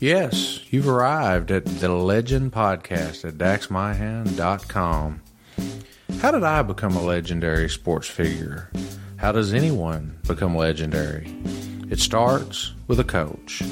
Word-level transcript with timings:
Yes, 0.00 0.60
you've 0.72 0.88
arrived 0.88 1.50
at 1.50 1.66
the 1.66 1.90
Legend 1.90 2.52
Podcast 2.52 3.22
at 3.28 3.34
daxmyhan.com. 3.34 5.20
How 6.20 6.30
did 6.30 6.42
I 6.42 6.62
become 6.62 6.96
a 6.96 7.02
legendary 7.02 7.68
sports 7.68 8.08
figure? 8.08 8.70
How 9.18 9.30
does 9.32 9.52
anyone 9.52 10.18
become 10.26 10.56
legendary? 10.56 11.36
It 11.90 12.00
starts 12.00 12.72
with 12.88 12.98
a 12.98 13.04
coach. 13.04 13.62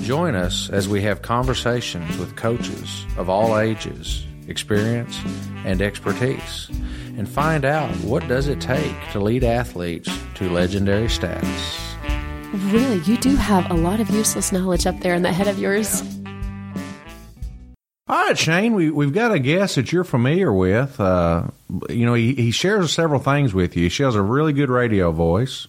Join 0.00 0.34
us 0.34 0.70
as 0.70 0.88
we 0.88 1.02
have 1.02 1.20
conversations 1.20 2.16
with 2.16 2.34
coaches 2.34 3.04
of 3.18 3.28
all 3.28 3.58
ages, 3.58 4.24
experience, 4.48 5.20
and 5.66 5.82
expertise 5.82 6.70
and 7.18 7.28
find 7.28 7.66
out 7.66 7.94
what 7.96 8.26
does 8.26 8.48
it 8.48 8.58
take 8.58 8.96
to 9.12 9.20
lead 9.20 9.44
athletes 9.44 10.08
to 10.36 10.48
legendary 10.48 11.10
status. 11.10 11.93
Really, 12.54 12.98
you 13.00 13.16
do 13.16 13.34
have 13.34 13.68
a 13.68 13.74
lot 13.74 13.98
of 13.98 14.08
useless 14.10 14.52
knowledge 14.52 14.86
up 14.86 15.00
there 15.00 15.14
in 15.14 15.22
that 15.22 15.32
head 15.32 15.48
of 15.48 15.58
yours. 15.58 16.02
All 18.06 18.16
right, 18.16 18.38
Shane, 18.38 18.74
we, 18.74 18.90
we've 18.90 19.12
got 19.12 19.32
a 19.32 19.40
guest 19.40 19.74
that 19.74 19.90
you're 19.90 20.04
familiar 20.04 20.52
with. 20.52 21.00
Uh, 21.00 21.48
you 21.88 22.06
know, 22.06 22.14
he, 22.14 22.34
he 22.34 22.50
shares 22.52 22.92
several 22.92 23.18
things 23.18 23.54
with 23.54 23.76
you. 23.76 23.88
He 23.88 24.02
has 24.04 24.14
a 24.14 24.22
really 24.22 24.52
good 24.52 24.70
radio 24.70 25.10
voice, 25.10 25.66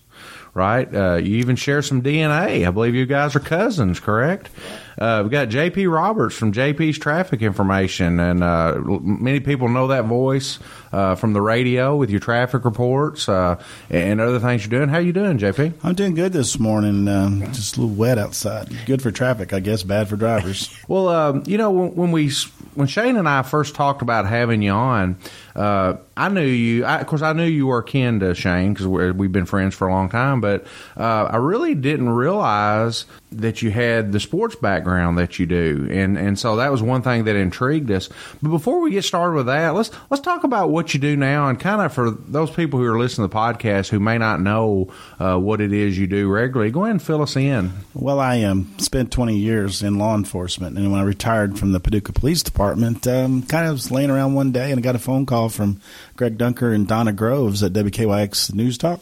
right? 0.53 0.93
Uh, 0.93 1.15
you 1.15 1.37
even 1.37 1.55
share 1.55 1.81
some 1.81 2.03
DNA. 2.03 2.67
I 2.67 2.69
believe 2.69 2.93
you 2.93 3.07
guys 3.07 3.35
are 3.35 3.39
cousins, 3.39 3.99
correct? 3.99 4.51
Uh, 4.97 5.21
we've 5.23 5.31
got 5.31 5.49
JP 5.49 5.91
Roberts 5.93 6.35
from 6.35 6.51
JP's 6.51 6.97
Traffic 6.97 7.41
Information, 7.41 8.19
and 8.19 8.43
uh, 8.43 8.79
many 8.79 9.39
people 9.39 9.67
know 9.67 9.87
that 9.87 10.05
voice 10.05 10.59
uh, 10.91 11.15
from 11.15 11.33
the 11.33 11.41
radio 11.41 11.95
with 11.95 12.09
your 12.09 12.19
traffic 12.19 12.63
reports 12.63 13.27
uh, 13.27 13.61
and 13.89 14.21
other 14.21 14.39
things 14.39 14.65
you're 14.65 14.79
doing. 14.79 14.89
How 14.89 14.99
you 14.99 15.11
doing, 15.11 15.37
JP? 15.37 15.73
I'm 15.83 15.95
doing 15.95 16.15
good 16.15 16.31
this 16.31 16.59
morning. 16.59 17.07
Um, 17.07 17.41
just 17.51 17.77
a 17.77 17.81
little 17.81 17.95
wet 17.95 18.17
outside. 18.17 18.69
Good 18.85 19.01
for 19.01 19.11
traffic, 19.11 19.51
I 19.53 19.59
guess. 19.59 19.83
Bad 19.83 20.07
for 20.07 20.15
drivers. 20.15 20.75
well, 20.87 21.09
um, 21.09 21.43
you 21.45 21.57
know 21.57 21.71
when, 21.71 21.95
when 21.95 22.11
we 22.11 22.31
when 22.75 22.87
Shane 22.87 23.17
and 23.17 23.27
I 23.27 23.41
first 23.41 23.75
talked 23.75 24.01
about 24.01 24.25
having 24.25 24.61
you 24.61 24.71
on, 24.71 25.17
uh, 25.55 25.95
I 26.15 26.29
knew 26.29 26.45
you. 26.45 26.85
I, 26.85 26.99
of 26.99 27.07
course, 27.07 27.21
I 27.21 27.33
knew 27.33 27.45
you 27.45 27.67
were 27.67 27.81
kin 27.81 28.19
to 28.21 28.35
Shane 28.35 28.73
because 28.73 28.87
we've 28.87 29.31
been 29.31 29.45
friends 29.45 29.75
for 29.75 29.87
a 29.87 29.91
long 29.91 30.09
time. 30.09 30.41
But 30.41 30.65
uh, 30.95 31.29
I 31.31 31.37
really 31.37 31.75
didn't 31.75 32.09
realize 32.09 33.05
that 33.37 33.61
you 33.61 33.71
had 33.71 34.11
the 34.11 34.19
sports 34.19 34.55
background 34.55 35.17
that 35.17 35.39
you 35.39 35.45
do, 35.45 35.87
and 35.91 36.17
and 36.17 36.37
so 36.37 36.55
that 36.57 36.71
was 36.71 36.81
one 36.81 37.01
thing 37.01 37.25
that 37.25 37.35
intrigued 37.35 37.91
us. 37.91 38.09
But 38.41 38.49
before 38.49 38.79
we 38.81 38.91
get 38.91 39.03
started 39.03 39.35
with 39.35 39.47
that, 39.47 39.73
let's 39.73 39.91
let's 40.09 40.21
talk 40.21 40.43
about 40.43 40.69
what 40.69 40.93
you 40.93 40.99
do 40.99 41.15
now, 41.15 41.47
and 41.47 41.59
kind 41.59 41.81
of 41.81 41.93
for 41.93 42.11
those 42.11 42.51
people 42.51 42.79
who 42.79 42.85
are 42.85 42.99
listening 42.99 43.27
to 43.27 43.33
the 43.33 43.39
podcast 43.39 43.89
who 43.89 43.99
may 43.99 44.17
not 44.17 44.41
know 44.41 44.91
uh, 45.19 45.37
what 45.37 45.61
it 45.61 45.73
is 45.73 45.97
you 45.97 46.07
do 46.07 46.29
regularly. 46.29 46.71
Go 46.71 46.83
ahead 46.83 46.91
and 46.91 47.01
fill 47.01 47.21
us 47.21 47.35
in. 47.35 47.71
Well, 47.93 48.19
I 48.19 48.43
um, 48.43 48.73
spent 48.77 49.11
20 49.11 49.37
years 49.37 49.83
in 49.83 49.97
law 49.97 50.15
enforcement, 50.15 50.77
and 50.77 50.91
when 50.91 50.99
I 50.99 51.03
retired 51.03 51.59
from 51.59 51.71
the 51.71 51.79
Paducah 51.79 52.13
Police 52.13 52.43
Department, 52.43 53.05
um, 53.07 53.43
kind 53.43 53.67
of 53.67 53.73
was 53.73 53.91
laying 53.91 54.09
around 54.09 54.33
one 54.33 54.51
day, 54.51 54.71
and 54.71 54.79
I 54.79 54.81
got 54.81 54.95
a 54.95 54.99
phone 54.99 55.25
call 55.25 55.49
from 55.49 55.79
Greg 56.15 56.37
Dunker 56.37 56.71
and 56.71 56.87
Donna 56.87 57.13
Groves 57.13 57.63
at 57.63 57.73
WKYX 57.73 58.53
News 58.53 58.77
Talk. 58.77 59.01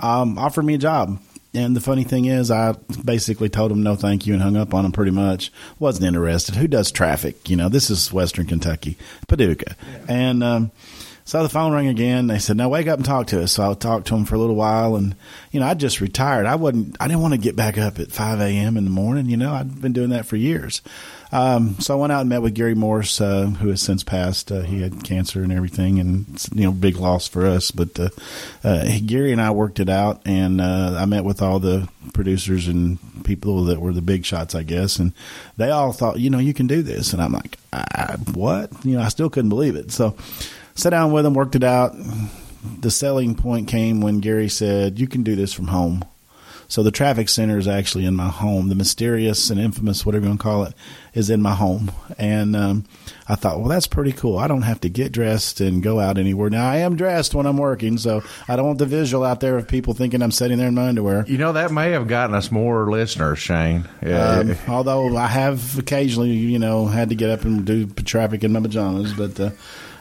Um, 0.00 0.36
offered 0.36 0.64
me 0.64 0.74
a 0.74 0.78
job 0.78 1.20
and 1.54 1.76
the 1.76 1.80
funny 1.80 2.04
thing 2.04 2.24
is, 2.24 2.50
I 2.50 2.72
basically 3.04 3.48
told 3.48 3.72
him 3.72 3.82
no, 3.82 3.94
thank 3.94 4.26
you, 4.26 4.32
and 4.32 4.42
hung 4.42 4.56
up 4.56 4.72
on 4.72 4.84
him 4.84 4.92
pretty 4.92 5.10
much. 5.10 5.52
Wasn't 5.78 6.04
interested. 6.04 6.54
Who 6.54 6.66
does 6.66 6.90
traffic? 6.90 7.48
You 7.48 7.56
know, 7.56 7.68
this 7.68 7.90
is 7.90 8.12
Western 8.12 8.46
Kentucky, 8.46 8.96
Paducah, 9.28 9.76
yeah. 9.80 9.98
and 10.08 10.42
um, 10.42 10.70
so 11.24 11.42
the 11.42 11.48
phone 11.48 11.72
rang 11.72 11.86
again. 11.86 12.26
They 12.26 12.38
said, 12.38 12.56
"Now 12.56 12.68
wake 12.68 12.88
up 12.88 12.98
and 12.98 13.06
talk 13.06 13.28
to 13.28 13.42
us." 13.42 13.52
So 13.52 13.70
I 13.70 13.74
talked 13.74 14.08
to 14.08 14.16
him 14.16 14.24
for 14.24 14.34
a 14.34 14.38
little 14.38 14.56
while, 14.56 14.96
and 14.96 15.14
you 15.50 15.60
know, 15.60 15.66
I 15.66 15.74
just 15.74 16.00
retired. 16.00 16.46
I 16.46 16.56
wasn't. 16.56 16.96
I 17.00 17.06
didn't 17.06 17.22
want 17.22 17.34
to 17.34 17.38
get 17.38 17.54
back 17.54 17.78
up 17.78 17.98
at 17.98 18.10
five 18.10 18.40
a.m. 18.40 18.76
in 18.76 18.84
the 18.84 18.90
morning. 18.90 19.26
You 19.26 19.36
know, 19.36 19.52
I'd 19.52 19.80
been 19.80 19.92
doing 19.92 20.10
that 20.10 20.26
for 20.26 20.36
years. 20.36 20.82
Um, 21.32 21.76
so 21.78 21.94
I 21.94 22.00
went 22.00 22.12
out 22.12 22.20
and 22.20 22.28
met 22.28 22.42
with 22.42 22.54
Gary 22.54 22.74
Morse, 22.74 23.18
uh, 23.20 23.46
who 23.46 23.68
has 23.68 23.80
since 23.80 24.04
passed. 24.04 24.52
Uh, 24.52 24.60
he 24.62 24.82
had 24.82 25.02
cancer 25.02 25.42
and 25.42 25.50
everything, 25.50 25.98
and 25.98 26.46
you 26.54 26.64
know, 26.64 26.72
big 26.72 26.96
loss 26.96 27.26
for 27.26 27.46
us. 27.46 27.70
But 27.70 27.98
uh, 27.98 28.08
uh 28.62 28.84
Gary 29.06 29.32
and 29.32 29.40
I 29.40 29.50
worked 29.52 29.80
it 29.80 29.88
out, 29.88 30.20
and 30.26 30.60
uh, 30.60 30.96
I 30.98 31.06
met 31.06 31.24
with 31.24 31.40
all 31.40 31.58
the 31.58 31.88
producers 32.12 32.68
and 32.68 32.98
people 33.24 33.64
that 33.64 33.80
were 33.80 33.92
the 33.92 34.02
big 34.02 34.26
shots, 34.26 34.54
I 34.54 34.62
guess, 34.62 34.98
and 34.98 35.12
they 35.56 35.70
all 35.70 35.92
thought, 35.92 36.18
you 36.18 36.28
know, 36.28 36.38
you 36.38 36.52
can 36.52 36.66
do 36.66 36.82
this, 36.82 37.12
and 37.12 37.22
I'm 37.22 37.32
like, 37.32 37.58
what? 38.34 38.70
You 38.84 38.96
know, 38.96 39.02
I 39.02 39.08
still 39.08 39.30
couldn't 39.30 39.48
believe 39.48 39.76
it. 39.76 39.90
So 39.92 40.16
sat 40.74 40.90
down 40.90 41.12
with 41.12 41.26
him, 41.26 41.34
worked 41.34 41.54
it 41.56 41.64
out. 41.64 41.94
The 42.80 42.90
selling 42.90 43.34
point 43.34 43.68
came 43.68 44.00
when 44.00 44.20
Gary 44.20 44.48
said, 44.48 44.98
"You 44.98 45.06
can 45.06 45.22
do 45.22 45.34
this 45.34 45.52
from 45.52 45.68
home." 45.68 46.04
So 46.72 46.82
the 46.82 46.90
traffic 46.90 47.28
center 47.28 47.58
is 47.58 47.68
actually 47.68 48.06
in 48.06 48.16
my 48.16 48.30
home. 48.30 48.70
The 48.70 48.74
mysterious 48.74 49.50
and 49.50 49.60
infamous, 49.60 50.06
whatever 50.06 50.24
you 50.24 50.30
want 50.30 50.40
to 50.40 50.42
call 50.42 50.64
it, 50.64 50.72
is 51.12 51.28
in 51.28 51.42
my 51.42 51.54
home. 51.54 51.92
And 52.16 52.56
um, 52.56 52.86
I 53.28 53.34
thought, 53.34 53.58
well, 53.58 53.68
that's 53.68 53.86
pretty 53.86 54.12
cool. 54.12 54.38
I 54.38 54.48
don't 54.48 54.62
have 54.62 54.80
to 54.80 54.88
get 54.88 55.12
dressed 55.12 55.60
and 55.60 55.82
go 55.82 56.00
out 56.00 56.16
anywhere. 56.16 56.48
Now 56.48 56.66
I 56.66 56.78
am 56.78 56.96
dressed 56.96 57.34
when 57.34 57.44
I'm 57.44 57.58
working, 57.58 57.98
so 57.98 58.22
I 58.48 58.56
don't 58.56 58.64
want 58.64 58.78
the 58.78 58.86
visual 58.86 59.22
out 59.22 59.40
there 59.40 59.58
of 59.58 59.68
people 59.68 59.92
thinking 59.92 60.22
I'm 60.22 60.30
sitting 60.30 60.56
there 60.56 60.68
in 60.68 60.74
my 60.74 60.88
underwear. 60.88 61.26
You 61.28 61.36
know 61.36 61.52
that 61.52 61.72
may 61.72 61.90
have 61.90 62.08
gotten 62.08 62.34
us 62.34 62.50
more 62.50 62.90
listeners, 62.90 63.38
Shane. 63.38 63.86
Yeah. 64.02 64.38
Um, 64.38 64.56
although 64.66 65.14
I 65.14 65.26
have 65.26 65.78
occasionally, 65.78 66.30
you 66.30 66.58
know, 66.58 66.86
had 66.86 67.10
to 67.10 67.14
get 67.14 67.28
up 67.28 67.44
and 67.44 67.66
do 67.66 67.84
traffic 67.86 68.44
in 68.44 68.52
my 68.52 68.60
pajamas, 68.60 69.12
but. 69.12 69.38
Uh, 69.38 69.50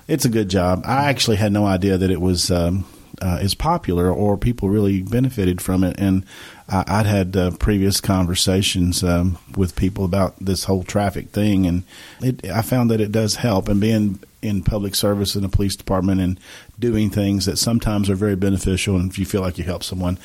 it's 0.08 0.26
a 0.26 0.30
good 0.30 0.50
job. 0.50 0.82
I 0.86 1.10
actually 1.10 1.38
had 1.38 1.54
no 1.54 1.66
idea 1.66 1.98
that 1.98 2.12
it 2.12 2.20
was 2.20 2.52
um, 2.52 2.86
uh, 3.22 3.38
as 3.40 3.54
popular 3.54 4.12
or 4.12 4.38
people 4.38 4.70
really 4.70 5.02
benefited 5.02 5.62
from 5.62 5.84
it. 5.84 5.96
And 6.00 6.26
I, 6.72 7.00
would 7.00 7.06
had 7.06 7.36
uh, 7.36 7.52
previous 7.52 8.00
conversations 8.00 9.04
um, 9.04 9.38
with 9.58 9.76
people 9.76 10.06
about 10.06 10.36
this 10.40 10.64
whole 10.64 10.84
traffic 10.84 11.30
thing, 11.30 11.66
and 11.66 11.84
it, 12.22 12.50
I 12.50 12.62
found 12.62 12.90
that 12.92 13.02
it 13.02 13.12
does 13.12 13.36
help. 13.36 13.68
And 13.68 13.82
being 13.82 14.20
in 14.42 14.64
public 14.64 14.96
service 14.96 15.36
in 15.36 15.42
the 15.42 15.50
police 15.50 15.76
department 15.76 16.22
and 16.22 16.40
doing 16.80 17.10
things 17.10 17.46
that 17.46 17.58
sometimes 17.58 18.10
are 18.10 18.16
very 18.16 18.36
beneficial, 18.36 18.96
and 18.96 19.12
if 19.12 19.20
you 19.20 19.26
feel 19.26 19.42
like 19.42 19.58
you 19.58 19.66
help 19.66 19.84
someone, 19.84 20.18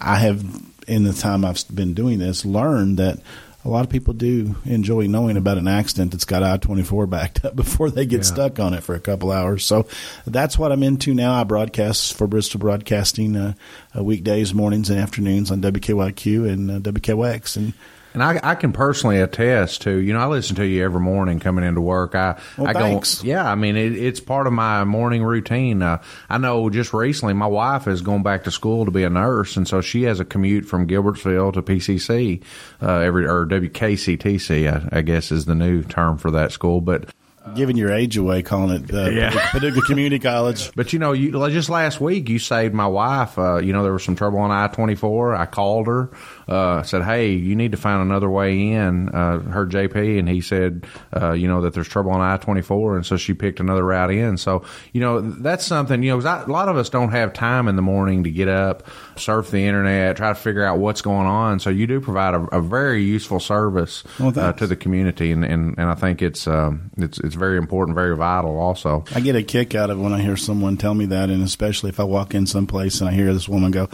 I 0.00 0.16
have 0.16 0.44
in 0.86 1.04
the 1.04 1.14
time 1.14 1.44
I've 1.44 1.64
been 1.74 1.94
doing 1.94 2.18
this 2.18 2.44
learned 2.44 2.98
that 2.98 3.18
a 3.64 3.68
lot 3.68 3.84
of 3.84 3.90
people 3.90 4.12
do 4.12 4.56
enjoy 4.64 5.06
knowing 5.06 5.36
about 5.36 5.56
an 5.56 5.66
accident 5.66 6.12
that's 6.12 6.26
got 6.26 6.42
I 6.42 6.56
24 6.58 7.06
backed 7.06 7.44
up 7.44 7.56
before 7.56 7.90
they 7.90 8.04
get 8.04 8.18
yeah. 8.18 8.22
stuck 8.22 8.60
on 8.60 8.74
it 8.74 8.82
for 8.82 8.94
a 8.94 9.00
couple 9.00 9.32
hours. 9.32 9.64
So 9.64 9.86
that's 10.26 10.58
what 10.58 10.70
I'm 10.70 10.82
into 10.82 11.14
now. 11.14 11.34
I 11.34 11.44
broadcast 11.44 12.14
for 12.14 12.26
Bristol 12.26 12.60
Broadcasting 12.60 13.36
uh, 13.36 13.54
uh, 13.96 14.04
weekdays, 14.04 14.52
mornings, 14.52 14.90
and 14.90 15.00
afternoons 15.00 15.50
on 15.50 15.62
WKYQ 15.62 16.50
and 16.50 16.70
uh, 16.70 16.78
WKYX. 16.80 17.56
And 17.56 17.72
and 18.14 18.22
I, 18.22 18.38
I 18.42 18.54
can 18.54 18.72
personally 18.72 19.20
attest 19.20 19.82
to, 19.82 19.98
you 19.98 20.12
know, 20.12 20.20
I 20.20 20.26
listen 20.26 20.54
to 20.56 20.66
you 20.66 20.84
every 20.84 21.00
morning 21.00 21.40
coming 21.40 21.64
into 21.64 21.80
work. 21.80 22.14
I, 22.14 22.40
well, 22.56 22.68
I 22.68 22.72
thanks. 22.72 23.22
go, 23.22 23.28
yeah, 23.28 23.44
I 23.44 23.56
mean, 23.56 23.76
it, 23.76 23.92
it's 23.92 24.20
part 24.20 24.46
of 24.46 24.52
my 24.52 24.84
morning 24.84 25.24
routine. 25.24 25.82
Uh, 25.82 26.00
I 26.30 26.38
know 26.38 26.70
just 26.70 26.94
recently 26.94 27.34
my 27.34 27.48
wife 27.48 27.88
is 27.88 28.02
going 28.02 28.22
back 28.22 28.44
to 28.44 28.52
school 28.52 28.84
to 28.84 28.92
be 28.92 29.02
a 29.02 29.10
nurse, 29.10 29.56
and 29.56 29.66
so 29.66 29.80
she 29.80 30.04
has 30.04 30.20
a 30.20 30.24
commute 30.24 30.64
from 30.64 30.86
Gilbertsville 30.86 31.52
to 31.54 31.62
PCC, 31.62 32.42
uh, 32.80 33.00
every, 33.00 33.26
or 33.26 33.46
WKCTC, 33.46 34.72
I, 34.72 34.98
I 34.98 35.02
guess 35.02 35.32
is 35.32 35.46
the 35.46 35.56
new 35.56 35.82
term 35.82 36.16
for 36.16 36.30
that 36.30 36.52
school. 36.52 36.80
But, 36.80 37.10
giving 37.54 37.76
your 37.76 37.92
age 37.92 38.16
away, 38.16 38.42
calling 38.42 38.82
it 38.82 38.94
uh, 38.94 39.10
yeah. 39.10 39.30
Paducah 39.50 39.82
Community 39.82 40.18
College. 40.18 40.70
But 40.76 40.92
you 40.92 40.98
know, 40.98 41.12
you, 41.12 41.30
just 41.50 41.68
last 41.68 42.00
week 42.00 42.28
you 42.28 42.38
saved 42.38 42.74
my 42.74 42.86
wife. 42.86 43.38
Uh, 43.38 43.58
you 43.58 43.72
know, 43.72 43.82
there 43.82 43.92
was 43.92 44.02
some 44.02 44.16
trouble 44.16 44.38
on 44.38 44.50
I 44.50 44.66
twenty 44.68 44.94
four. 44.94 45.34
I 45.34 45.46
called 45.46 45.86
her, 45.86 46.10
uh, 46.48 46.82
said, 46.82 47.02
"Hey, 47.02 47.32
you 47.32 47.54
need 47.54 47.72
to 47.72 47.76
find 47.76 48.02
another 48.02 48.28
way 48.28 48.72
in." 48.72 49.08
Uh, 49.08 49.38
her 49.40 49.66
JP, 49.66 50.18
and 50.18 50.28
he 50.28 50.40
said, 50.40 50.86
uh, 51.14 51.32
"You 51.32 51.46
know 51.48 51.60
that 51.62 51.74
there's 51.74 51.88
trouble 51.88 52.10
on 52.10 52.20
I 52.20 52.36
twenty 52.38 52.62
four, 52.62 52.96
and 52.96 53.06
so 53.06 53.16
she 53.16 53.34
picked 53.34 53.60
another 53.60 53.84
route 53.84 54.10
in." 54.10 54.36
So 54.36 54.64
you 54.92 55.00
know, 55.00 55.20
that's 55.20 55.64
something. 55.64 56.02
You 56.02 56.18
know, 56.18 56.28
I, 56.28 56.42
a 56.42 56.46
lot 56.46 56.68
of 56.68 56.76
us 56.76 56.88
don't 56.88 57.10
have 57.10 57.32
time 57.32 57.68
in 57.68 57.76
the 57.76 57.82
morning 57.82 58.24
to 58.24 58.30
get 58.30 58.48
up, 58.48 58.84
surf 59.16 59.50
the 59.50 59.64
internet, 59.66 60.16
try 60.16 60.30
to 60.30 60.34
figure 60.34 60.64
out 60.64 60.78
what's 60.78 61.02
going 61.02 61.26
on. 61.26 61.60
So 61.60 61.70
you 61.70 61.86
do 61.86 62.00
provide 62.00 62.34
a, 62.34 62.42
a 62.56 62.60
very 62.60 63.02
useful 63.02 63.40
service 63.40 64.02
well, 64.18 64.38
uh, 64.38 64.52
to 64.54 64.66
the 64.66 64.76
community, 64.76 65.30
and, 65.30 65.44
and, 65.44 65.78
and 65.78 65.90
I 65.90 65.94
think 65.94 66.22
it's 66.22 66.46
um, 66.46 66.90
it's 66.96 67.18
it's 67.20 67.33
very 67.34 67.58
important, 67.58 67.94
very 67.94 68.16
vital. 68.16 68.58
Also, 68.58 69.04
I 69.14 69.20
get 69.20 69.36
a 69.36 69.42
kick 69.42 69.74
out 69.74 69.90
of 69.90 70.00
when 70.00 70.12
I 70.12 70.20
hear 70.20 70.36
someone 70.36 70.76
tell 70.76 70.94
me 70.94 71.06
that, 71.06 71.30
and 71.30 71.42
especially 71.42 71.90
if 71.90 72.00
I 72.00 72.04
walk 72.04 72.34
in 72.34 72.46
someplace 72.46 73.00
and 73.00 73.08
I 73.08 73.12
hear 73.12 73.32
this 73.32 73.48
woman 73.48 73.70
go, 73.70 73.88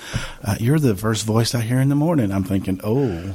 uh, 0.44 0.56
"You're 0.58 0.78
the 0.78 0.96
first 0.96 1.24
voice 1.24 1.54
I 1.54 1.60
hear 1.60 1.80
in 1.80 1.88
the 1.88 1.94
morning." 1.94 2.32
I'm 2.32 2.44
thinking, 2.44 2.80
"Oh." 2.84 3.34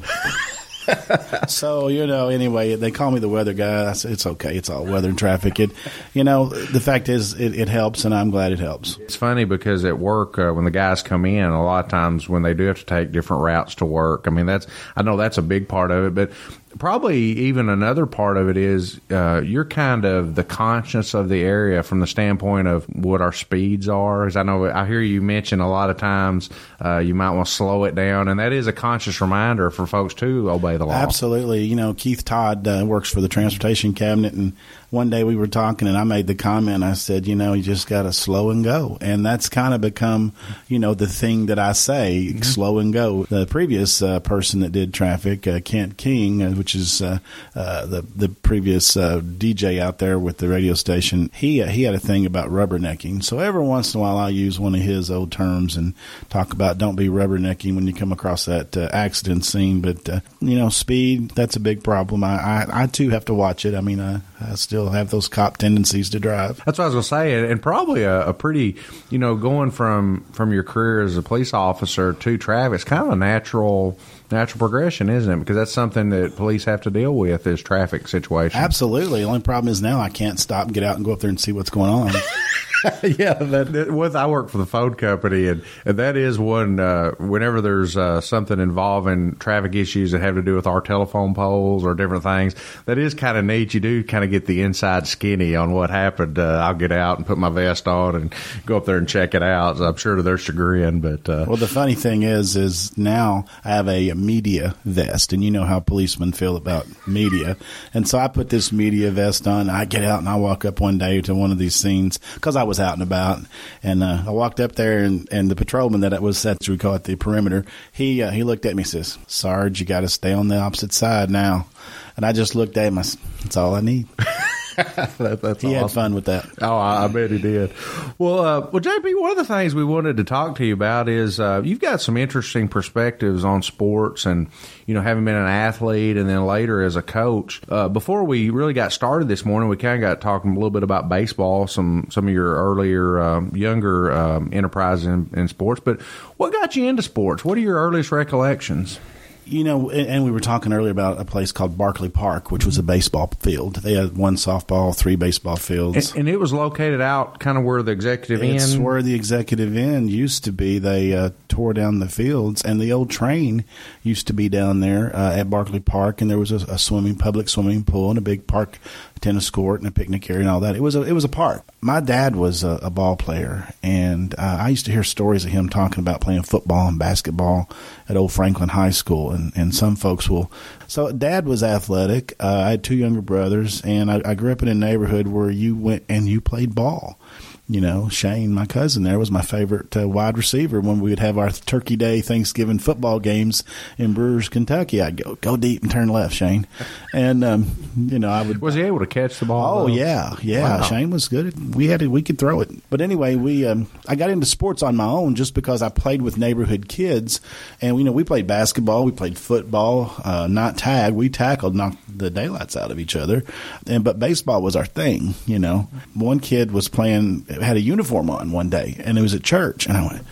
so 1.47 1.87
you 1.87 2.05
know, 2.05 2.29
anyway, 2.29 2.75
they 2.75 2.91
call 2.91 3.11
me 3.11 3.19
the 3.19 3.29
weather 3.29 3.53
guy. 3.53 3.91
It's 3.91 4.25
okay. 4.25 4.55
It's 4.55 4.69
all 4.69 4.85
weather 4.85 5.09
and 5.09 5.17
traffic. 5.17 5.59
It, 5.59 5.71
you 6.13 6.23
know, 6.23 6.49
the 6.49 6.79
fact 6.79 7.09
is, 7.09 7.33
it, 7.33 7.57
it 7.57 7.69
helps, 7.69 8.05
and 8.05 8.13
I'm 8.13 8.29
glad 8.29 8.51
it 8.51 8.59
helps. 8.59 8.97
It's 8.97 9.15
funny 9.15 9.45
because 9.45 9.85
at 9.85 9.99
work, 9.99 10.37
uh, 10.37 10.51
when 10.51 10.65
the 10.65 10.71
guys 10.71 11.01
come 11.03 11.25
in, 11.25 11.43
a 11.43 11.63
lot 11.63 11.85
of 11.85 11.91
times 11.91 12.29
when 12.29 12.43
they 12.43 12.53
do 12.53 12.65
have 12.65 12.79
to 12.79 12.85
take 12.85 13.11
different 13.11 13.43
routes 13.43 13.75
to 13.75 13.85
work, 13.85 14.25
I 14.27 14.31
mean, 14.31 14.45
that's 14.45 14.67
I 14.95 15.03
know 15.03 15.17
that's 15.17 15.37
a 15.37 15.43
big 15.43 15.67
part 15.67 15.91
of 15.91 16.05
it, 16.05 16.15
but 16.15 16.31
probably 16.77 17.17
even 17.17 17.69
another 17.69 18.05
part 18.05 18.37
of 18.37 18.49
it 18.49 18.57
is 18.57 18.99
uh, 19.09 19.41
you're 19.43 19.65
kind 19.65 20.05
of 20.05 20.35
the 20.35 20.43
conscience 20.43 21.13
of 21.13 21.29
the 21.29 21.41
area 21.41 21.83
from 21.83 21.99
the 21.99 22.07
standpoint 22.07 22.67
of 22.67 22.85
what 22.95 23.21
our 23.21 23.31
speeds 23.31 23.87
are. 23.87 24.25
As 24.25 24.35
I 24.35 24.43
know, 24.43 24.65
I 24.65 24.85
hear 24.85 25.01
you 25.01 25.21
mention 25.21 25.59
a 25.59 25.69
lot 25.69 25.89
of 25.89 25.97
times 25.97 26.49
uh, 26.83 26.97
you 26.97 27.15
might 27.15 27.31
want 27.31 27.47
to 27.47 27.53
slow 27.53 27.83
it 27.85 27.95
down, 27.95 28.27
and 28.27 28.39
that 28.39 28.51
is 28.51 28.67
a 28.67 28.73
conscious 28.73 29.21
reminder 29.21 29.69
for 29.69 29.87
folks 29.87 30.13
to 30.15 30.49
obey 30.51 30.77
the 30.77 30.85
law. 30.85 30.93
Absolutely. 30.93 31.63
You 31.63 31.75
know, 31.75 31.93
Keith 31.93 32.25
Todd 32.25 32.67
uh, 32.67 32.83
works 32.85 33.11
for 33.11 33.21
the 33.21 33.29
transportation 33.29 33.93
cabinet, 33.93 34.33
and 34.33 34.53
one 34.89 35.09
day 35.09 35.23
we 35.23 35.35
were 35.35 35.47
talking, 35.47 35.87
and 35.87 35.97
I 35.97 36.03
made 36.03 36.27
the 36.27 36.35
comment. 36.35 36.83
I 36.83 36.93
said, 36.93 37.27
you 37.27 37.35
know, 37.35 37.53
you 37.53 37.63
just 37.63 37.87
got 37.87 38.03
to 38.03 38.13
slow 38.13 38.49
and 38.49 38.63
go, 38.63 38.97
and 39.01 39.25
that's 39.25 39.49
kind 39.49 39.73
of 39.73 39.81
become, 39.81 40.33
you 40.67 40.79
know, 40.79 40.93
the 40.93 41.07
thing 41.07 41.47
that 41.47 41.59
I 41.59 41.73
say, 41.73 42.27
mm-hmm. 42.29 42.41
slow 42.41 42.79
and 42.79 42.93
go. 42.93 43.25
The 43.25 43.45
previous 43.45 44.01
uh, 44.01 44.19
person 44.19 44.61
that 44.61 44.71
did 44.71 44.93
traffic, 44.93 45.47
uh, 45.47 45.59
Kent 45.61 45.97
King, 45.97 46.43
uh, 46.43 46.51
which 46.51 46.75
is 46.75 47.01
uh, 47.01 47.19
uh, 47.55 47.85
the 47.85 48.01
the 48.15 48.29
previous 48.29 48.95
DJ 48.95 49.79
out 49.79 49.99
there 49.99 50.19
with 50.19 50.37
the 50.37 50.47
radio 50.47 50.73
station, 50.73 51.29
he 51.33 51.63
he 51.65 51.83
had 51.83 51.95
a 51.95 51.99
thing 51.99 52.25
about 52.25 52.49
rubbernecking. 52.49 53.23
So 53.23 53.39
every 53.39 53.63
once 53.63 53.93
in 53.93 53.99
a 53.99 54.03
while, 54.03 54.17
I 54.17 54.29
use 54.29 54.59
one 54.59 54.75
of 54.75 54.81
his 54.81 55.09
old 55.09 55.31
terms 55.31 55.75
and 55.75 55.93
talk 56.29 56.53
about 56.53 56.77
don't 56.77 56.95
be 56.95 57.07
rubbernecking 57.07 57.75
when 57.75 57.87
you 57.87 57.93
come 57.93 58.11
across 58.11 58.45
that 58.45 58.75
accident 58.77 59.45
scene. 59.45 59.81
But 59.81 60.07
you 60.41 60.57
know, 60.57 60.69
speed 60.69 61.31
that's 61.31 61.55
a 61.55 61.59
big 61.59 61.83
problem. 61.83 62.23
I 62.23 62.35
I, 62.35 62.83
I 62.83 62.87
too 62.87 63.09
have 63.09 63.25
to 63.25 63.33
watch 63.33 63.65
it. 63.65 63.75
I 63.75 63.81
mean, 63.81 63.99
I, 63.99 64.21
I 64.39 64.55
still 64.55 64.89
have 64.89 65.11
those 65.11 65.27
cop 65.27 65.57
tendencies 65.57 66.09
to 66.09 66.19
drive. 66.19 66.61
That's 66.65 66.77
what 66.77 66.85
I 66.85 66.87
was 66.87 66.93
going 66.93 67.03
to 67.03 67.43
say, 67.43 67.51
and 67.51 67.61
probably 67.61 68.03
a, 68.03 68.27
a, 68.27 68.33
pretty, 68.33 68.75
you 69.09 69.17
know, 69.17 69.35
going 69.35 69.71
from 69.71 70.25
from 70.33 70.51
your 70.51 70.63
career 70.63 71.01
as 71.01 71.15
a 71.15 71.21
police 71.21 71.53
officer 71.53 72.13
to 72.13 72.37
traffic, 72.37 72.75
it's 72.75 72.83
kind 72.83 73.03
of 73.03 73.09
a 73.09 73.15
natural 73.15 73.97
natural 74.31 74.59
progression, 74.59 75.09
isn't 75.09 75.31
it? 75.31 75.39
Because 75.39 75.55
that's 75.55 75.71
something 75.71 76.09
that 76.09 76.35
police 76.35 76.65
have 76.65 76.81
to 76.81 76.91
deal 76.91 77.15
with 77.15 77.47
is 77.47 77.61
traffic 77.61 78.07
situations. 78.07 78.61
Absolutely. 78.61 79.21
The 79.21 79.27
only 79.27 79.41
problem 79.41 79.71
is 79.71 79.81
now 79.81 80.01
I 80.01 80.09
can't 80.09 80.39
stop 80.39 80.65
and 80.65 80.73
get 80.73 80.83
out 80.83 80.97
and 80.97 81.05
go 81.05 81.13
up 81.13 81.19
there 81.19 81.29
and 81.29 81.39
see 81.39 81.51
what's 81.51 81.69
going 81.69 81.89
on. 81.89 82.11
yeah, 83.03 83.33
that, 83.33 83.71
that 83.71 83.91
was, 83.91 84.15
I 84.15 84.27
work 84.27 84.49
for 84.49 84.57
the 84.57 84.65
phone 84.65 84.95
company, 84.95 85.47
and, 85.47 85.63
and 85.85 85.99
that 85.99 86.17
is 86.17 86.37
one. 86.37 86.79
Uh, 86.79 87.11
whenever 87.17 87.61
there's 87.61 87.97
uh, 87.97 88.21
something 88.21 88.59
involving 88.59 89.35
traffic 89.37 89.75
issues 89.75 90.11
that 90.11 90.21
have 90.21 90.35
to 90.35 90.41
do 90.41 90.55
with 90.55 90.67
our 90.67 90.81
telephone 90.81 91.33
poles 91.33 91.83
or 91.83 91.93
different 91.93 92.23
things, 92.23 92.55
that 92.85 92.97
is 92.97 93.13
kind 93.13 93.37
of 93.37 93.45
neat. 93.45 93.73
You 93.73 93.79
do 93.79 94.03
kind 94.03 94.23
of 94.23 94.31
get 94.31 94.45
the 94.45 94.61
inside 94.61 95.07
skinny 95.07 95.55
on 95.55 95.71
what 95.71 95.89
happened. 95.89 96.39
Uh, 96.39 96.59
I'll 96.63 96.73
get 96.73 96.91
out 96.91 97.17
and 97.17 97.25
put 97.25 97.37
my 97.37 97.49
vest 97.49 97.87
on 97.87 98.15
and 98.15 98.35
go 98.65 98.77
up 98.77 98.85
there 98.85 98.97
and 98.97 99.07
check 99.07 99.33
it 99.33 99.43
out. 99.43 99.77
So 99.77 99.85
I'm 99.85 99.95
sure 99.95 100.15
to 100.15 100.23
their 100.23 100.37
chagrin, 100.37 101.01
but 101.01 101.27
uh, 101.29 101.45
well, 101.47 101.57
the 101.57 101.67
funny 101.67 101.95
thing 101.95 102.23
is, 102.23 102.55
is 102.55 102.97
now 102.97 103.45
I 103.63 103.69
have 103.69 103.87
a 103.87 104.13
media 104.13 104.75
vest, 104.85 105.33
and 105.33 105.43
you 105.43 105.51
know 105.51 105.63
how 105.63 105.79
policemen 105.79 106.31
feel 106.31 106.55
about 106.55 106.87
media, 107.07 107.57
and 107.93 108.07
so 108.07 108.17
I 108.17 108.27
put 108.27 108.49
this 108.49 108.71
media 108.71 109.11
vest 109.11 109.47
on. 109.47 109.69
I 109.69 109.85
get 109.85 110.03
out 110.03 110.19
and 110.19 110.29
I 110.29 110.35
walk 110.35 110.65
up 110.65 110.79
one 110.79 110.97
day 110.97 111.21
to 111.21 111.35
one 111.35 111.51
of 111.51 111.57
these 111.57 111.75
scenes 111.75 112.19
because 112.35 112.55
I 112.55 112.63
was 112.63 112.79
out 112.85 112.93
and 112.93 113.03
about, 113.03 113.41
and 113.83 114.03
uh, 114.03 114.23
I 114.25 114.29
walked 114.29 114.59
up 114.59 114.73
there, 114.73 115.03
and, 115.03 115.27
and 115.31 115.51
the 115.51 115.55
patrolman 115.55 116.01
that 116.01 116.21
was 116.21 116.37
set, 116.37 116.67
we 116.69 116.77
call 116.77 116.95
it 116.95 117.03
the 117.03 117.15
perimeter, 117.15 117.65
he 117.91 118.21
uh, 118.21 118.31
he 118.31 118.43
looked 118.43 118.65
at 118.65 118.75
me 118.75 118.83
and 118.83 118.89
says, 118.89 119.17
"Sarge, 119.27 119.79
you 119.79 119.85
got 119.85 120.01
to 120.01 120.09
stay 120.09 120.31
on 120.31 120.47
the 120.47 120.57
opposite 120.57 120.93
side 120.93 121.29
now," 121.29 121.67
and 122.15 122.25
I 122.25 122.31
just 122.31 122.55
looked 122.55 122.77
at 122.77 122.85
him. 122.85 122.97
I 122.97 123.01
said, 123.01 123.19
That's 123.41 123.57
all 123.57 123.75
I 123.75 123.81
need. 123.81 124.07
that, 125.17 125.39
that's 125.41 125.61
he 125.61 125.69
awesome. 125.69 125.81
had 125.81 125.91
fun 125.91 126.15
with 126.15 126.25
that. 126.25 126.45
Oh, 126.61 126.75
I, 126.75 127.05
I 127.05 127.07
bet 127.07 127.31
he 127.31 127.37
did. 127.37 127.71
Well, 128.17 128.39
uh, 128.39 128.59
well, 128.71 128.81
JP, 128.81 129.21
one 129.21 129.31
of 129.31 129.37
the 129.37 129.45
things 129.45 129.73
we 129.73 129.83
wanted 129.83 130.17
to 130.17 130.23
talk 130.23 130.57
to 130.57 130.65
you 130.65 130.73
about 130.73 131.07
is 131.07 131.39
uh, 131.39 131.61
you've 131.63 131.79
got 131.79 132.01
some 132.01 132.17
interesting 132.17 132.67
perspectives 132.67 133.45
on 133.45 133.61
sports, 133.61 134.25
and 134.25 134.47
you 134.85 134.93
know, 134.93 135.01
having 135.01 135.23
been 135.25 135.35
an 135.35 135.47
athlete 135.47 136.17
and 136.17 136.29
then 136.29 136.45
later 136.45 136.81
as 136.83 136.95
a 136.95 137.01
coach. 137.01 137.61
Uh, 137.69 137.87
before 137.87 138.23
we 138.23 138.49
really 138.49 138.73
got 138.73 138.91
started 138.91 139.27
this 139.27 139.45
morning, 139.45 139.69
we 139.69 139.77
kind 139.77 139.95
of 139.95 140.01
got 140.01 140.21
talking 140.21 140.51
a 140.51 140.53
little 140.55 140.69
bit 140.69 140.83
about 140.83 141.07
baseball, 141.09 141.67
some 141.67 142.07
some 142.11 142.27
of 142.27 142.33
your 142.33 142.55
earlier, 142.55 143.19
um, 143.21 143.55
younger 143.55 144.11
um, 144.11 144.49
enterprises 144.51 145.05
in, 145.05 145.29
in 145.33 145.47
sports. 145.47 145.81
But 145.83 146.01
what 146.37 146.51
got 146.51 146.75
you 146.75 146.87
into 146.87 147.01
sports? 147.01 147.45
What 147.45 147.57
are 147.57 147.61
your 147.61 147.77
earliest 147.77 148.11
recollections? 148.11 148.99
You 149.45 149.63
know, 149.63 149.89
and 149.91 150.23
we 150.23 150.31
were 150.31 150.39
talking 150.39 150.73
earlier 150.73 150.91
about 150.91 151.19
a 151.19 151.25
place 151.25 151.51
called 151.51 151.77
Barkley 151.77 152.09
Park, 152.09 152.51
which 152.51 152.65
was 152.65 152.77
a 152.77 152.83
baseball 152.83 153.31
field. 153.39 153.77
They 153.77 153.93
had 153.93 154.17
one 154.17 154.35
softball, 154.35 154.95
three 154.95 155.15
baseball 155.15 155.55
fields, 155.55 156.11
and, 156.11 156.21
and 156.21 156.29
it 156.29 156.39
was 156.39 156.51
located 156.51 156.99
out 156.99 157.39
kind 157.39 157.57
of 157.57 157.63
where 157.63 157.83
the 157.83 157.91
executive 157.91 158.43
it's 158.43 158.73
end. 158.73 158.83
where 158.83 159.01
the 159.01 159.13
executive 159.13 159.75
end 159.77 160.09
used 160.09 160.43
to 160.45 160.51
be. 160.51 160.79
They 160.79 161.13
uh, 161.13 161.29
tore 161.47 161.73
down 161.73 161.99
the 161.99 162.09
fields, 162.09 162.63
and 162.63 162.81
the 162.81 162.91
old 162.91 163.09
train 163.09 163.65
used 164.03 164.27
to 164.27 164.33
be 164.33 164.49
down 164.49 164.79
there 164.79 165.15
uh, 165.15 165.35
at 165.35 165.49
Barkley 165.49 165.79
Park, 165.79 166.21
and 166.21 166.29
there 166.29 166.39
was 166.39 166.51
a, 166.51 166.57
a 166.71 166.77
swimming, 166.77 167.15
public 167.15 167.47
swimming 167.47 167.83
pool, 167.83 168.09
and 168.09 168.17
a 168.17 168.21
big 168.21 168.47
park 168.47 168.79
tennis 169.21 169.49
court 169.49 169.79
and 169.79 169.87
a 169.87 169.91
picnic 169.91 170.29
area 170.29 170.41
and 170.41 170.49
all 170.49 170.59
that. 170.59 170.75
It 170.75 170.81
was 170.81 170.95
a 170.95 171.01
it 171.01 171.13
was 171.13 171.23
a 171.23 171.29
park. 171.29 171.63
My 171.85 171.99
dad 171.99 172.35
was 172.35 172.63
a, 172.63 172.79
a 172.81 172.89
ball 172.89 173.15
player, 173.15 173.71
and 173.83 174.33
uh, 174.39 174.57
I 174.59 174.69
used 174.69 174.85
to 174.87 174.91
hear 174.91 175.03
stories 175.03 175.45
of 175.45 175.51
him 175.51 175.69
talking 175.69 175.99
about 175.99 176.19
playing 176.19 176.41
football 176.41 176.87
and 176.87 176.97
basketball 176.97 177.69
at 178.09 178.17
Old 178.17 178.31
Franklin 178.31 178.69
High 178.69 178.89
School, 178.89 179.29
and 179.29 179.55
and 179.55 179.75
some 179.75 179.95
folks 179.95 180.27
will. 180.27 180.51
So 180.87 181.11
dad 181.11 181.47
was 181.47 181.61
athletic. 181.61 182.33
Uh, 182.39 182.63
I 182.65 182.71
had 182.71 182.83
two 182.83 182.95
younger 182.95 183.21
brothers, 183.21 183.83
and 183.83 184.09
I, 184.09 184.19
I 184.25 184.33
grew 184.33 184.51
up 184.51 184.63
in 184.63 184.67
a 184.67 184.73
neighborhood 184.73 185.27
where 185.27 185.51
you 185.51 185.75
went 185.75 186.05
and 186.09 186.27
you 186.27 186.41
played 186.41 186.73
ball 186.73 187.19
you 187.67 187.81
know, 187.81 188.09
Shane, 188.09 188.53
my 188.53 188.67
cousin 188.67 189.01
there, 189.03 189.17
was 189.17 189.31
my 189.31 189.41
favorite 189.41 189.97
uh, 189.97 190.07
wide 190.07 190.37
receiver 190.37 190.79
when 190.79 190.99
we 190.99 191.09
would 191.09 191.19
have 191.19 191.39
our 191.39 191.49
Turkey 191.49 191.95
Day 191.95 192.21
Thanksgiving 192.21 192.77
football 192.77 193.19
games 193.19 193.63
in 193.97 194.13
Brewers, 194.13 194.49
Kentucky. 194.49 195.01
I'd 195.01 195.17
go 195.17 195.35
go 195.35 195.57
deep 195.57 195.81
and 195.81 195.89
turn 195.89 196.09
left, 196.09 196.35
Shane, 196.35 196.67
and 197.11 197.43
um, 197.43 197.75
you 197.97 198.19
know 198.19 198.29
I 198.29 198.43
would. 198.43 198.61
Was 198.61 198.75
he 198.75 198.83
able 198.83 198.99
to 198.99 199.07
catch 199.07 199.39
the 199.39 199.45
ball? 199.45 199.79
Oh 199.79 199.87
though? 199.87 199.93
yeah, 199.93 200.35
yeah. 200.43 200.77
Wow. 200.77 200.83
Shane 200.83 201.09
was 201.09 201.27
good. 201.27 201.74
We 201.75 201.87
had 201.87 202.01
it. 202.01 202.07
We 202.07 202.21
could 202.21 202.39
throw 202.39 202.61
it. 202.61 202.71
But 202.89 203.01
anyway, 203.01 203.35
we 203.35 203.65
um, 203.65 203.87
I 204.07 204.15
got 204.15 204.29
into 204.29 204.45
sports 204.45 204.81
on 204.81 204.95
my 204.95 205.05
own 205.05 205.35
just 205.35 205.53
because 205.53 205.81
I 205.81 205.89
played 205.89 206.21
with 206.21 206.37
neighborhood 206.37 206.87
kids, 206.87 207.41
and 207.81 207.97
you 207.97 208.03
know 208.05 208.13
we 208.13 208.23
played 208.23 208.47
basketball, 208.47 209.03
we 209.03 209.11
played 209.11 209.37
football, 209.37 210.13
uh, 210.23 210.47
not 210.47 210.77
tag. 210.77 211.13
We 211.13 211.29
tackled, 211.29 211.75
knocked 211.75 212.17
the 212.17 212.29
daylights 212.29 212.77
out 212.77 212.91
of 212.91 212.99
each 212.99 213.15
other, 213.15 213.43
and 213.85 214.03
but 214.03 214.19
baseball 214.19 214.61
was 214.61 214.75
our 214.75 214.85
thing. 214.85 215.35
You 215.45 215.59
know, 215.59 215.89
one 216.13 216.39
kid 216.39 216.71
was 216.71 216.87
playing 216.87 217.45
had 217.45 217.75
a 217.75 217.81
uniform 217.81 218.29
on 218.29 218.51
one 218.51 218.69
day, 218.69 218.95
and 219.03 219.17
it 219.17 219.21
was 219.21 219.33
at 219.33 219.43
church, 219.43 219.85
and 219.85 219.97
I 219.97 220.07
went, 220.07 220.25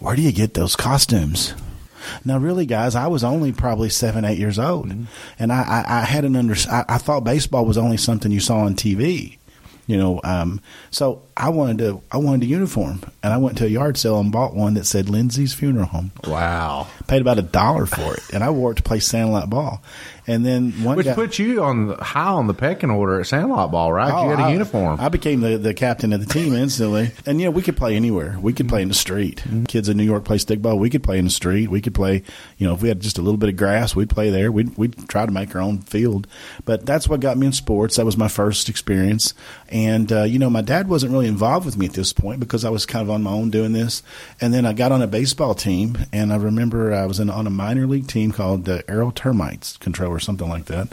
"Where 0.00 0.16
do 0.16 0.22
you 0.22 0.32
get 0.32 0.54
those 0.54 0.74
costumes?" 0.74 1.54
Now, 2.24 2.36
really, 2.36 2.66
guys, 2.66 2.94
I 2.94 3.06
was 3.06 3.24
only 3.24 3.52
probably 3.52 3.88
seven, 3.88 4.24
eight 4.26 4.38
years 4.38 4.58
old, 4.58 4.88
mm-hmm. 4.88 5.04
and 5.38 5.52
I, 5.52 5.62
I, 5.62 6.00
I 6.00 6.04
had 6.04 6.24
an 6.24 6.36
under. 6.36 6.54
I, 6.70 6.84
I 6.88 6.98
thought 6.98 7.22
baseball 7.24 7.64
was 7.64 7.78
only 7.78 7.96
something 7.96 8.32
you 8.32 8.40
saw 8.40 8.58
on 8.58 8.74
TV 8.74 9.38
you 9.86 9.96
know. 9.96 10.20
Um, 10.24 10.60
so 10.90 11.22
I 11.36 11.50
wanted 11.50 11.78
to 11.78 12.02
I 12.10 12.18
wanted 12.18 12.44
a 12.44 12.46
uniform, 12.46 13.02
and 13.22 13.32
I 13.32 13.38
went 13.38 13.58
to 13.58 13.64
a 13.64 13.68
yard 13.68 13.96
sale 13.96 14.18
and 14.20 14.32
bought 14.32 14.54
one 14.54 14.74
that 14.74 14.86
said 14.86 15.08
Lindsay's 15.08 15.54
Funeral 15.54 15.86
Home. 15.86 16.12
Wow! 16.26 16.88
Paid 17.06 17.20
about 17.20 17.38
a 17.38 17.42
dollar 17.42 17.86
for 17.86 18.14
it, 18.14 18.22
and 18.32 18.42
I 18.42 18.50
wore 18.50 18.72
it 18.72 18.76
to 18.76 18.82
play 18.82 19.00
Sandlot 19.00 19.50
ball. 19.50 19.82
And 20.26 20.44
then 20.44 20.72
one 20.82 20.96
which 20.96 21.06
guy, 21.06 21.14
puts 21.14 21.38
you 21.38 21.62
on 21.62 21.88
the, 21.88 21.96
high 21.96 22.30
on 22.30 22.46
the 22.46 22.54
pecking 22.54 22.90
order 22.90 23.20
at 23.20 23.26
Sandlot 23.26 23.70
Ball, 23.70 23.92
right? 23.92 24.12
Oh, 24.12 24.24
you 24.24 24.30
had 24.30 24.40
a 24.40 24.44
I, 24.44 24.52
uniform. 24.52 24.98
I 24.98 25.10
became 25.10 25.40
the, 25.40 25.58
the 25.58 25.74
captain 25.74 26.12
of 26.14 26.26
the 26.26 26.32
team 26.32 26.54
instantly. 26.54 27.10
and 27.26 27.40
you 27.40 27.46
know, 27.46 27.50
we 27.50 27.60
could 27.60 27.76
play 27.76 27.94
anywhere. 27.94 28.38
We 28.40 28.54
could 28.54 28.68
play 28.68 28.80
in 28.80 28.88
the 28.88 28.94
street. 28.94 29.42
Mm-hmm. 29.44 29.64
Kids 29.64 29.88
in 29.88 29.98
New 29.98 30.04
York 30.04 30.24
play 30.24 30.38
stickball. 30.38 30.78
We 30.78 30.88
could 30.88 31.02
play 31.02 31.18
in 31.18 31.26
the 31.26 31.30
street. 31.30 31.68
We 31.68 31.82
could 31.82 31.94
play. 31.94 32.22
You 32.56 32.66
know, 32.66 32.74
if 32.74 32.80
we 32.80 32.88
had 32.88 33.00
just 33.00 33.18
a 33.18 33.22
little 33.22 33.36
bit 33.36 33.50
of 33.50 33.56
grass, 33.56 33.94
we'd 33.94 34.08
play 34.08 34.30
there. 34.30 34.50
We'd 34.50 34.76
we'd 34.78 35.08
try 35.08 35.26
to 35.26 35.32
make 35.32 35.54
our 35.54 35.60
own 35.60 35.80
field. 35.80 36.26
But 36.64 36.86
that's 36.86 37.06
what 37.06 37.20
got 37.20 37.36
me 37.36 37.46
in 37.46 37.52
sports. 37.52 37.96
That 37.96 38.06
was 38.06 38.16
my 38.16 38.28
first 38.28 38.70
experience. 38.70 39.34
And 39.68 40.10
uh, 40.10 40.22
you 40.22 40.38
know, 40.38 40.48
my 40.48 40.62
dad 40.62 40.88
wasn't 40.88 41.12
really 41.12 41.28
involved 41.28 41.66
with 41.66 41.76
me 41.76 41.84
at 41.84 41.92
this 41.92 42.14
point 42.14 42.40
because 42.40 42.64
I 42.64 42.70
was 42.70 42.86
kind 42.86 43.02
of 43.02 43.10
on 43.10 43.22
my 43.22 43.30
own 43.30 43.50
doing 43.50 43.72
this. 43.72 44.02
And 44.40 44.54
then 44.54 44.64
I 44.64 44.72
got 44.72 44.90
on 44.90 45.02
a 45.02 45.06
baseball 45.06 45.54
team, 45.54 45.98
and 46.12 46.32
I 46.32 46.36
remember 46.36 46.94
I 46.94 47.04
was 47.04 47.20
in, 47.20 47.28
on 47.28 47.46
a 47.46 47.50
minor 47.50 47.86
league 47.86 48.06
team 48.06 48.32
called 48.32 48.64
the 48.64 48.88
Arrow 48.90 49.10
Termites 49.10 49.76
Control 49.78 50.13
or 50.14 50.20
something 50.20 50.48
like 50.48 50.66
that. 50.66 50.88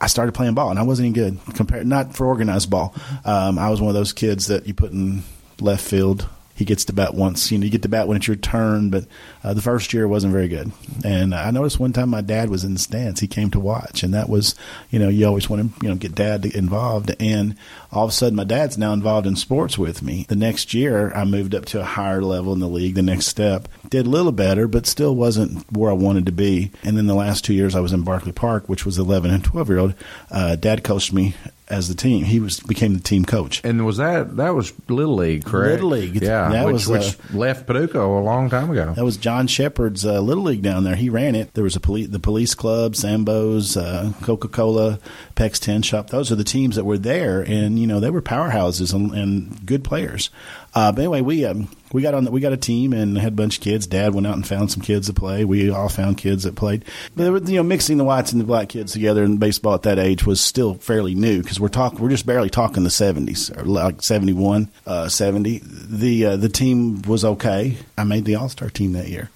I 0.00 0.06
started 0.06 0.32
playing 0.32 0.54
ball, 0.54 0.70
and 0.70 0.78
I 0.78 0.82
wasn't 0.82 1.06
any 1.06 1.14
good 1.14 1.38
compared 1.54 1.86
not 1.86 2.14
for 2.14 2.26
organized 2.26 2.70
ball. 2.70 2.94
Um, 3.24 3.58
I 3.58 3.70
was 3.70 3.80
one 3.80 3.88
of 3.88 3.94
those 3.94 4.12
kids 4.12 4.46
that 4.46 4.66
you 4.66 4.74
put 4.74 4.92
in 4.92 5.22
left 5.60 5.84
field 5.84 6.28
he 6.60 6.66
gets 6.66 6.84
to 6.84 6.92
bat 6.92 7.14
once. 7.14 7.50
You 7.50 7.56
know, 7.56 7.64
you 7.64 7.70
get 7.70 7.82
to 7.82 7.88
bat 7.88 8.06
when 8.06 8.18
it's 8.18 8.26
your 8.26 8.36
turn, 8.36 8.90
but 8.90 9.06
uh, 9.42 9.54
the 9.54 9.62
first 9.62 9.94
year 9.94 10.06
wasn't 10.06 10.34
very 10.34 10.46
good. 10.46 10.70
And 11.02 11.34
I 11.34 11.50
noticed 11.52 11.80
one 11.80 11.94
time 11.94 12.10
my 12.10 12.20
dad 12.20 12.50
was 12.50 12.64
in 12.64 12.74
the 12.74 12.78
stands. 12.78 13.18
He 13.18 13.26
came 13.26 13.50
to 13.52 13.58
watch, 13.58 14.02
and 14.02 14.12
that 14.12 14.28
was, 14.28 14.54
you 14.90 14.98
know, 14.98 15.08
you 15.08 15.26
always 15.26 15.48
want 15.48 15.62
to, 15.62 15.82
you 15.82 15.88
know, 15.88 15.96
get 15.96 16.14
dad 16.14 16.44
involved. 16.44 17.16
And 17.18 17.56
all 17.92 18.04
of 18.04 18.10
a 18.10 18.12
sudden, 18.12 18.36
my 18.36 18.44
dad's 18.44 18.78
now 18.78 18.92
involved 18.92 19.26
in 19.26 19.36
sports 19.36 19.76
with 19.76 20.02
me. 20.02 20.26
The 20.28 20.36
next 20.36 20.74
year, 20.74 21.12
I 21.12 21.24
moved 21.24 21.54
up 21.54 21.64
to 21.66 21.80
a 21.80 21.84
higher 21.84 22.22
level 22.22 22.52
in 22.52 22.60
the 22.60 22.68
league. 22.68 22.94
The 22.94 23.02
next 23.02 23.26
step 23.26 23.68
did 23.88 24.06
a 24.06 24.10
little 24.10 24.32
better, 24.32 24.68
but 24.68 24.86
still 24.86 25.14
wasn't 25.14 25.70
where 25.72 25.90
I 25.90 25.94
wanted 25.94 26.26
to 26.26 26.32
be. 26.32 26.70
And 26.84 26.96
then 26.96 27.06
the 27.06 27.14
last 27.14 27.44
two 27.44 27.54
years, 27.54 27.74
I 27.74 27.80
was 27.80 27.92
in 27.92 28.02
Barkley 28.02 28.32
Park, 28.32 28.68
which 28.68 28.86
was 28.86 28.98
11 28.98 29.30
and 29.30 29.44
12 29.44 29.68
year 29.68 29.78
old. 29.78 29.94
Uh, 30.30 30.56
dad 30.56 30.84
coached 30.84 31.12
me 31.12 31.34
as 31.70 31.88
the 31.88 31.94
team. 31.94 32.24
He 32.24 32.40
was 32.40 32.60
became 32.60 32.94
the 32.94 33.00
team 33.00 33.24
coach. 33.24 33.60
And 33.64 33.86
was 33.86 33.98
that 33.98 34.36
that 34.36 34.54
was 34.54 34.72
Little 34.88 35.14
League, 35.14 35.44
correct? 35.44 35.74
Little 35.82 35.90
League. 35.90 36.20
yeah. 36.20 36.50
That 36.50 36.66
which, 36.66 36.86
was, 36.86 36.88
which 36.88 37.32
uh, 37.32 37.38
left 37.38 37.66
Paducah 37.66 38.00
a 38.00 38.20
long 38.20 38.50
time 38.50 38.70
ago. 38.70 38.92
That 38.92 39.04
was 39.04 39.16
John 39.16 39.46
Shepard's 39.46 40.04
uh, 40.04 40.20
little 40.20 40.42
league 40.42 40.62
down 40.62 40.84
there. 40.84 40.96
He 40.96 41.08
ran 41.08 41.34
it. 41.34 41.54
There 41.54 41.64
was 41.64 41.76
a 41.76 41.80
police, 41.80 42.08
the 42.08 42.18
police 42.18 42.54
club, 42.54 42.96
Sambo's, 42.96 43.76
uh, 43.76 44.12
Coca 44.22 44.48
Cola, 44.48 44.98
Peck's 45.36 45.60
Tin 45.60 45.82
Shop. 45.82 46.10
Those 46.10 46.32
are 46.32 46.36
the 46.36 46.44
teams 46.44 46.76
that 46.76 46.84
were 46.84 46.98
there, 46.98 47.40
and 47.40 47.78
you 47.80 47.86
know 47.86 48.00
they 48.00 48.10
were 48.10 48.22
powerhouses 48.22 48.94
and, 48.94 49.12
and 49.12 49.66
good 49.66 49.82
players. 49.82 50.30
Uh, 50.74 50.92
but 50.92 51.00
anyway, 51.00 51.20
we 51.20 51.44
um, 51.44 51.68
we 51.92 52.02
got 52.02 52.14
on 52.14 52.24
the, 52.24 52.30
we 52.30 52.40
got 52.40 52.52
a 52.52 52.56
team 52.56 52.92
and 52.92 53.18
had 53.18 53.32
a 53.32 53.36
bunch 53.36 53.58
of 53.58 53.64
kids. 53.64 53.86
Dad 53.86 54.14
went 54.14 54.26
out 54.26 54.36
and 54.36 54.46
found 54.46 54.70
some 54.70 54.82
kids 54.82 55.08
to 55.08 55.12
play. 55.12 55.44
We 55.44 55.70
all 55.70 55.88
found 55.88 56.18
kids 56.18 56.44
that 56.44 56.54
played. 56.54 56.84
But 57.16 57.24
there 57.24 57.32
were, 57.32 57.38
you 57.38 57.56
know, 57.56 57.62
mixing 57.62 57.98
the 57.98 58.04
whites 58.04 58.32
and 58.32 58.40
the 58.40 58.44
black 58.44 58.68
kids 58.68 58.92
together 58.92 59.24
in 59.24 59.38
baseball 59.38 59.74
at 59.74 59.82
that 59.82 59.98
age 59.98 60.24
was 60.24 60.40
still 60.40 60.74
fairly 60.74 61.14
new 61.14 61.42
because 61.42 61.58
we're 61.58 61.68
talking 61.68 61.98
we're 61.98 62.10
just 62.10 62.26
barely 62.26 62.50
talking 62.50 62.84
the 62.84 62.90
seventies 62.90 63.50
or 63.50 63.64
like 63.64 64.02
71, 64.02 64.68
uh, 64.86 65.08
70. 65.08 65.60
The 65.64 66.26
uh, 66.26 66.36
the 66.36 66.48
team 66.48 67.02
was 67.02 67.24
okay. 67.24 67.76
I 67.98 68.04
made 68.04 68.24
the 68.24 68.36
All 68.36 68.48
Star 68.48 68.70
team 68.70 68.92
that 68.92 69.08
year. 69.08 69.30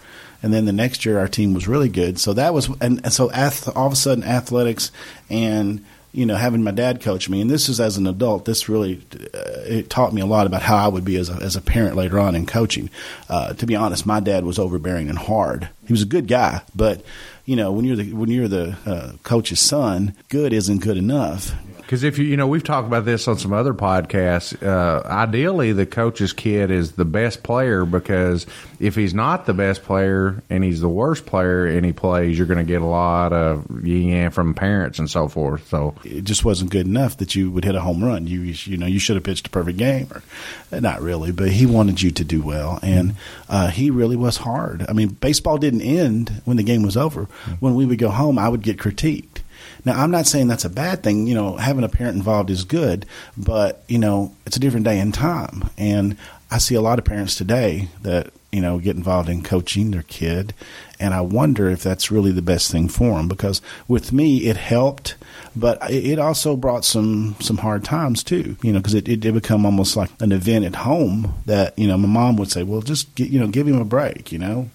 And 0.44 0.52
then 0.52 0.66
the 0.66 0.72
next 0.72 1.06
year, 1.06 1.18
our 1.18 1.26
team 1.26 1.54
was 1.54 1.66
really 1.66 1.88
good. 1.88 2.20
So 2.20 2.34
that 2.34 2.52
was, 2.52 2.68
and, 2.82 3.00
and 3.02 3.10
so 3.10 3.30
ath- 3.30 3.74
all 3.74 3.86
of 3.86 3.94
a 3.94 3.96
sudden, 3.96 4.22
athletics 4.22 4.92
and 5.30 5.82
you 6.14 6.24
know, 6.24 6.36
having 6.36 6.62
my 6.62 6.70
dad 6.70 7.00
coach 7.00 7.28
me, 7.28 7.40
and 7.40 7.50
this 7.50 7.68
is 7.68 7.80
as 7.80 7.96
an 7.96 8.06
adult, 8.06 8.44
this 8.44 8.68
really 8.68 9.02
uh, 9.34 9.62
it 9.66 9.90
taught 9.90 10.14
me 10.14 10.20
a 10.20 10.26
lot 10.26 10.46
about 10.46 10.62
how 10.62 10.76
I 10.76 10.86
would 10.86 11.04
be 11.04 11.16
as 11.16 11.28
a, 11.28 11.34
as 11.34 11.56
a 11.56 11.60
parent 11.60 11.96
later 11.96 12.20
on 12.20 12.36
in 12.36 12.46
coaching. 12.46 12.88
Uh, 13.28 13.52
to 13.54 13.66
be 13.66 13.74
honest, 13.74 14.06
my 14.06 14.20
dad 14.20 14.44
was 14.44 14.56
overbearing 14.56 15.08
and 15.08 15.18
hard. 15.18 15.68
He 15.86 15.92
was 15.92 16.02
a 16.02 16.06
good 16.06 16.28
guy, 16.28 16.62
but 16.72 17.04
you 17.44 17.56
know, 17.56 17.72
when 17.72 17.84
you're 17.84 17.96
the 17.96 18.12
when 18.12 18.30
you're 18.30 18.46
the 18.46 18.76
uh, 18.86 19.12
coach's 19.24 19.58
son, 19.58 20.14
good 20.28 20.52
isn't 20.52 20.82
good 20.82 20.96
enough. 20.96 21.52
Because 21.84 22.02
if 22.02 22.18
you, 22.18 22.24
you 22.24 22.36
know, 22.36 22.46
we've 22.46 22.64
talked 22.64 22.88
about 22.88 23.04
this 23.04 23.28
on 23.28 23.36
some 23.38 23.52
other 23.52 23.74
podcasts. 23.74 24.60
Uh, 24.62 25.06
ideally, 25.06 25.72
the 25.72 25.84
coach's 25.84 26.32
kid 26.32 26.70
is 26.70 26.92
the 26.92 27.04
best 27.04 27.42
player 27.42 27.84
because 27.84 28.46
if 28.80 28.94
he's 28.94 29.12
not 29.12 29.44
the 29.44 29.54
best 29.54 29.82
player 29.82 30.42
and 30.48 30.64
he's 30.64 30.80
the 30.80 30.88
worst 30.88 31.26
player 31.26 31.66
and 31.66 31.84
he 31.84 31.92
plays, 31.92 32.38
you're 32.38 32.46
going 32.46 32.58
to 32.58 32.64
get 32.64 32.80
a 32.80 32.86
lot 32.86 33.32
of 33.32 33.86
yin 33.86 34.30
from 34.30 34.54
parents 34.54 34.98
and 34.98 35.10
so 35.10 35.28
forth. 35.28 35.68
So 35.68 35.94
It 36.04 36.24
just 36.24 36.44
wasn't 36.44 36.70
good 36.70 36.86
enough 36.86 37.18
that 37.18 37.34
you 37.34 37.50
would 37.50 37.64
hit 37.64 37.74
a 37.74 37.80
home 37.80 38.02
run. 38.02 38.26
You 38.26 38.40
you 38.40 38.76
know 38.76 38.86
you 38.86 38.98
should 38.98 39.16
have 39.16 39.24
pitched 39.24 39.46
a 39.46 39.50
perfect 39.50 39.78
game, 39.78 40.08
or 40.10 40.80
not 40.80 41.02
really, 41.02 41.32
but 41.32 41.50
he 41.50 41.66
wanted 41.66 42.00
you 42.00 42.10
to 42.12 42.24
do 42.24 42.42
well, 42.42 42.78
and 42.82 43.14
uh, 43.48 43.68
he 43.68 43.90
really 43.90 44.16
was 44.16 44.38
hard. 44.38 44.84
I 44.88 44.92
mean, 44.92 45.08
baseball 45.08 45.58
didn't 45.58 45.82
end 45.82 46.42
when 46.44 46.56
the 46.56 46.62
game 46.62 46.82
was 46.82 46.96
over. 46.96 47.24
When 47.60 47.74
we 47.74 47.84
would 47.84 47.98
go 47.98 48.10
home, 48.10 48.38
I 48.38 48.48
would 48.48 48.62
get 48.62 48.78
critiqued. 48.78 49.40
Now, 49.84 50.00
I'm 50.02 50.10
not 50.10 50.26
saying 50.26 50.48
that's 50.48 50.64
a 50.64 50.70
bad 50.70 51.02
thing. 51.02 51.26
You 51.26 51.34
know, 51.34 51.56
having 51.56 51.84
a 51.84 51.88
parent 51.88 52.16
involved 52.16 52.50
is 52.50 52.64
good, 52.64 53.06
but 53.36 53.82
you 53.88 53.98
know, 53.98 54.34
it's 54.46 54.56
a 54.56 54.60
different 54.60 54.86
day 54.86 54.98
and 54.98 55.12
time. 55.12 55.68
And 55.76 56.16
I 56.50 56.58
see 56.58 56.74
a 56.74 56.80
lot 56.80 56.98
of 56.98 57.04
parents 57.04 57.34
today 57.34 57.88
that 58.02 58.32
you 58.50 58.60
know 58.60 58.78
get 58.78 58.96
involved 58.96 59.28
in 59.28 59.42
coaching 59.42 59.90
their 59.90 60.04
kid, 60.04 60.54
and 60.98 61.12
I 61.12 61.20
wonder 61.20 61.68
if 61.68 61.82
that's 61.82 62.10
really 62.10 62.32
the 62.32 62.42
best 62.42 62.70
thing 62.70 62.88
for 62.88 63.16
them. 63.16 63.28
Because 63.28 63.60
with 63.88 64.12
me, 64.12 64.46
it 64.46 64.56
helped, 64.56 65.16
but 65.54 65.78
it 65.90 66.18
also 66.18 66.56
brought 66.56 66.84
some 66.84 67.36
some 67.40 67.58
hard 67.58 67.84
times 67.84 68.22
too. 68.22 68.56
You 68.62 68.72
know, 68.72 68.78
because 68.78 68.94
it, 68.94 69.08
it 69.08 69.20
did 69.20 69.34
become 69.34 69.66
almost 69.66 69.96
like 69.96 70.10
an 70.20 70.32
event 70.32 70.64
at 70.64 70.76
home 70.76 71.34
that 71.46 71.78
you 71.78 71.86
know 71.86 71.98
my 71.98 72.08
mom 72.08 72.36
would 72.36 72.50
say, 72.50 72.62
"Well, 72.62 72.80
just 72.80 73.14
get, 73.16 73.28
you 73.28 73.40
know 73.40 73.48
give 73.48 73.66
him 73.66 73.80
a 73.80 73.84
break," 73.84 74.32
you 74.32 74.38
know. 74.38 74.70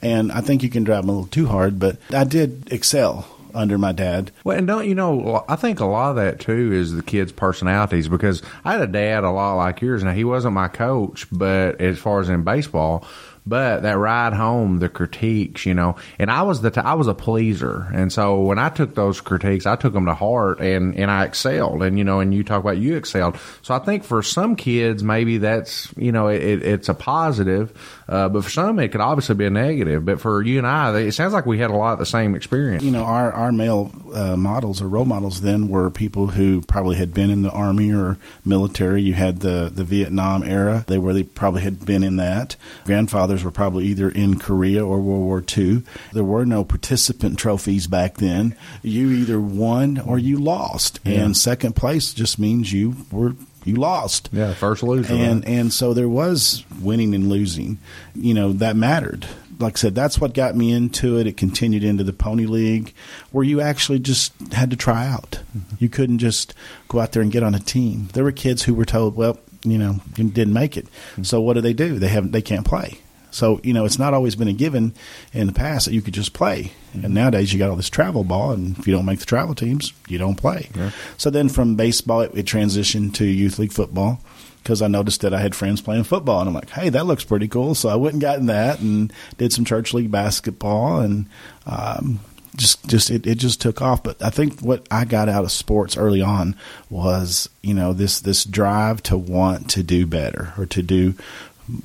And 0.00 0.30
I 0.32 0.40
think 0.40 0.62
you 0.62 0.68
can 0.68 0.84
drive 0.84 1.04
him 1.04 1.08
a 1.10 1.12
little 1.12 1.28
too 1.28 1.46
hard, 1.46 1.78
but 1.78 1.96
I 2.12 2.24
did 2.24 2.70
excel 2.70 3.26
under 3.54 3.78
my 3.78 3.92
dad. 3.92 4.30
Well, 4.44 4.58
and 4.58 4.66
don't 4.66 4.88
you 4.88 4.94
know? 4.94 5.44
I 5.48 5.56
think 5.56 5.80
a 5.80 5.86
lot 5.86 6.10
of 6.10 6.16
that 6.16 6.40
too 6.40 6.72
is 6.72 6.92
the 6.92 7.02
kids' 7.02 7.32
personalities 7.32 8.08
because 8.08 8.42
I 8.64 8.72
had 8.72 8.82
a 8.82 8.86
dad 8.86 9.24
a 9.24 9.30
lot 9.30 9.54
like 9.54 9.80
yours. 9.80 10.02
Now 10.02 10.12
he 10.12 10.24
wasn't 10.24 10.54
my 10.54 10.68
coach, 10.68 11.26
but 11.30 11.80
as 11.80 11.98
far 11.98 12.20
as 12.20 12.28
in 12.28 12.44
baseball, 12.44 13.06
but 13.46 13.80
that 13.80 13.98
ride 13.98 14.32
home, 14.32 14.78
the 14.78 14.88
critiques, 14.88 15.66
you 15.66 15.74
know, 15.74 15.96
and 16.18 16.30
I 16.30 16.42
was 16.42 16.62
the 16.62 16.70
t- 16.70 16.80
I 16.80 16.94
was 16.94 17.08
a 17.08 17.14
pleaser, 17.14 17.88
and 17.92 18.10
so 18.10 18.40
when 18.40 18.58
I 18.58 18.70
took 18.70 18.94
those 18.94 19.20
critiques, 19.20 19.66
I 19.66 19.76
took 19.76 19.92
them 19.92 20.06
to 20.06 20.14
heart, 20.14 20.60
and 20.60 20.94
and 20.96 21.10
I 21.10 21.24
excelled, 21.24 21.82
and 21.82 21.98
you 21.98 22.04
know, 22.04 22.20
and 22.20 22.32
you 22.32 22.42
talk 22.42 22.60
about 22.60 22.78
you 22.78 22.96
excelled. 22.96 23.36
So 23.62 23.74
I 23.74 23.80
think 23.80 24.04
for 24.04 24.22
some 24.22 24.56
kids, 24.56 25.02
maybe 25.02 25.38
that's 25.38 25.92
you 25.96 26.10
know, 26.10 26.28
it, 26.28 26.40
it's 26.40 26.88
a 26.88 26.94
positive, 26.94 27.72
uh, 28.08 28.28
but 28.28 28.44
for 28.44 28.50
some 28.50 28.78
it 28.78 28.88
could 28.88 29.00
obviously 29.00 29.34
be 29.34 29.46
a 29.46 29.50
negative. 29.50 30.04
But 30.04 30.20
for 30.20 30.42
you 30.42 30.58
and 30.58 30.66
I, 30.66 30.98
it 30.98 31.12
sounds 31.12 31.32
like 31.32 31.46
we 31.46 31.58
had 31.58 31.70
a 31.70 31.74
lot 31.74 31.94
of 31.94 31.98
the 31.98 32.06
same 32.06 32.34
experience. 32.34 32.82
You 32.82 32.90
know, 32.90 33.04
our 33.04 33.32
our 33.32 33.52
male 33.52 33.92
uh, 34.14 34.36
models 34.36 34.82
or 34.82 34.88
role 34.88 35.04
models 35.04 35.40
then 35.40 35.68
were 35.68 35.90
people 35.90 36.28
who 36.28 36.62
probably 36.62 36.96
had 36.96 37.14
been 37.14 37.30
in 37.30 37.42
the 37.42 37.50
army 37.50 37.92
or 37.92 38.18
military. 38.44 39.02
You 39.02 39.14
had 39.14 39.40
the 39.40 39.70
the 39.74 39.84
Vietnam 39.84 40.42
era; 40.42 40.84
they 40.86 40.98
were 40.98 41.12
they 41.12 41.22
probably 41.22 41.62
had 41.62 41.84
been 41.84 42.02
in 42.02 42.16
that. 42.16 42.56
Grandfathers 42.84 43.44
were 43.44 43.50
probably 43.50 43.86
either 43.86 44.08
in 44.08 44.38
Korea 44.38 44.84
or 44.84 45.00
World 45.00 45.22
War 45.22 45.44
II. 45.56 45.82
There 46.12 46.24
were 46.24 46.44
no 46.44 46.64
participant 46.64 47.38
trophies 47.38 47.86
back 47.86 48.18
then. 48.18 48.56
You 48.82 49.10
either 49.10 49.40
won 49.40 49.98
or 49.98 50.18
you 50.18 50.38
lost, 50.38 51.00
and 51.04 51.36
second 51.36 51.76
place 51.76 52.12
just 52.12 52.38
means 52.38 52.72
you 52.72 52.96
were 53.10 53.34
you 53.64 53.76
lost. 53.76 54.28
Yeah, 54.32 54.54
first 54.54 54.82
loser. 54.82 55.12
And 55.14 55.44
right? 55.44 55.54
and 55.54 55.72
so 55.72 55.94
there 55.94 56.08
was 56.08 56.64
winning 56.80 57.14
and 57.14 57.28
losing. 57.28 57.78
You 58.14 58.34
know, 58.34 58.52
that 58.54 58.76
mattered. 58.76 59.26
Like 59.58 59.74
I 59.74 59.76
said, 59.76 59.94
that's 59.94 60.20
what 60.20 60.34
got 60.34 60.56
me 60.56 60.72
into 60.72 61.18
it. 61.18 61.26
It 61.26 61.36
continued 61.36 61.84
into 61.84 62.02
the 62.02 62.12
pony 62.12 62.46
league 62.46 62.92
where 63.30 63.44
you 63.44 63.60
actually 63.60 64.00
just 64.00 64.32
had 64.52 64.70
to 64.70 64.76
try 64.76 65.06
out. 65.06 65.40
Mm-hmm. 65.56 65.76
You 65.78 65.88
couldn't 65.88 66.18
just 66.18 66.54
go 66.88 66.98
out 66.98 67.12
there 67.12 67.22
and 67.22 67.30
get 67.30 67.44
on 67.44 67.54
a 67.54 67.60
team. 67.60 68.08
There 68.14 68.24
were 68.24 68.32
kids 68.32 68.64
who 68.64 68.74
were 68.74 68.84
told, 68.84 69.14
well, 69.14 69.38
you 69.62 69.78
know, 69.78 70.00
you 70.16 70.24
didn't 70.24 70.54
make 70.54 70.76
it. 70.76 70.86
Mm-hmm. 70.86 71.22
So 71.22 71.40
what 71.40 71.54
do 71.54 71.60
they 71.60 71.72
do? 71.72 71.98
They 71.98 72.08
haven't 72.08 72.32
they 72.32 72.42
can't 72.42 72.66
play. 72.66 72.98
So, 73.34 73.60
you 73.64 73.72
know, 73.72 73.84
it's 73.84 73.98
not 73.98 74.14
always 74.14 74.36
been 74.36 74.46
a 74.46 74.52
given 74.52 74.94
in 75.32 75.48
the 75.48 75.52
past 75.52 75.86
that 75.86 75.92
you 75.92 76.02
could 76.02 76.14
just 76.14 76.32
play. 76.32 76.72
And 76.92 77.12
nowadays 77.12 77.52
you 77.52 77.58
got 77.58 77.68
all 77.68 77.76
this 77.76 77.90
travel 77.90 78.22
ball, 78.22 78.52
and 78.52 78.78
if 78.78 78.86
you 78.86 78.94
don't 78.94 79.04
make 79.04 79.18
the 79.18 79.26
travel 79.26 79.56
teams, 79.56 79.92
you 80.06 80.18
don't 80.18 80.36
play. 80.36 80.70
So 81.16 81.30
then 81.30 81.48
from 81.48 81.74
baseball, 81.74 82.20
it, 82.20 82.30
it 82.34 82.46
transitioned 82.46 83.14
to 83.14 83.24
youth 83.24 83.58
league 83.58 83.72
football 83.72 84.20
because 84.62 84.80
I 84.80 84.86
noticed 84.86 85.20
that 85.22 85.34
I 85.34 85.40
had 85.40 85.54
friends 85.54 85.80
playing 85.80 86.04
football, 86.04 86.40
and 86.40 86.48
I'm 86.48 86.54
like, 86.54 86.70
hey, 86.70 86.88
that 86.90 87.06
looks 87.06 87.24
pretty 87.24 87.48
cool. 87.48 87.74
So 87.74 87.88
I 87.88 87.96
went 87.96 88.14
and 88.14 88.22
got 88.22 88.38
in 88.38 88.46
that 88.46 88.80
and 88.80 89.12
did 89.36 89.52
some 89.52 89.64
church 89.64 89.92
league 89.92 90.12
basketball, 90.12 91.00
and 91.00 91.26
um, 91.66 92.20
just 92.56 92.86
just 92.86 93.10
it, 93.10 93.26
it 93.26 93.38
just 93.38 93.60
took 93.60 93.82
off. 93.82 94.02
But 94.02 94.22
I 94.22 94.30
think 94.30 94.60
what 94.60 94.86
I 94.90 95.04
got 95.04 95.28
out 95.28 95.44
of 95.44 95.52
sports 95.52 95.96
early 95.96 96.22
on 96.22 96.56
was 96.88 97.48
you 97.62 97.74
know 97.74 97.92
this 97.92 98.20
this 98.20 98.44
drive 98.44 99.02
to 99.04 99.18
want 99.18 99.70
to 99.70 99.82
do 99.82 100.06
better 100.06 100.52
or 100.56 100.66
to 100.66 100.82
do 100.82 101.14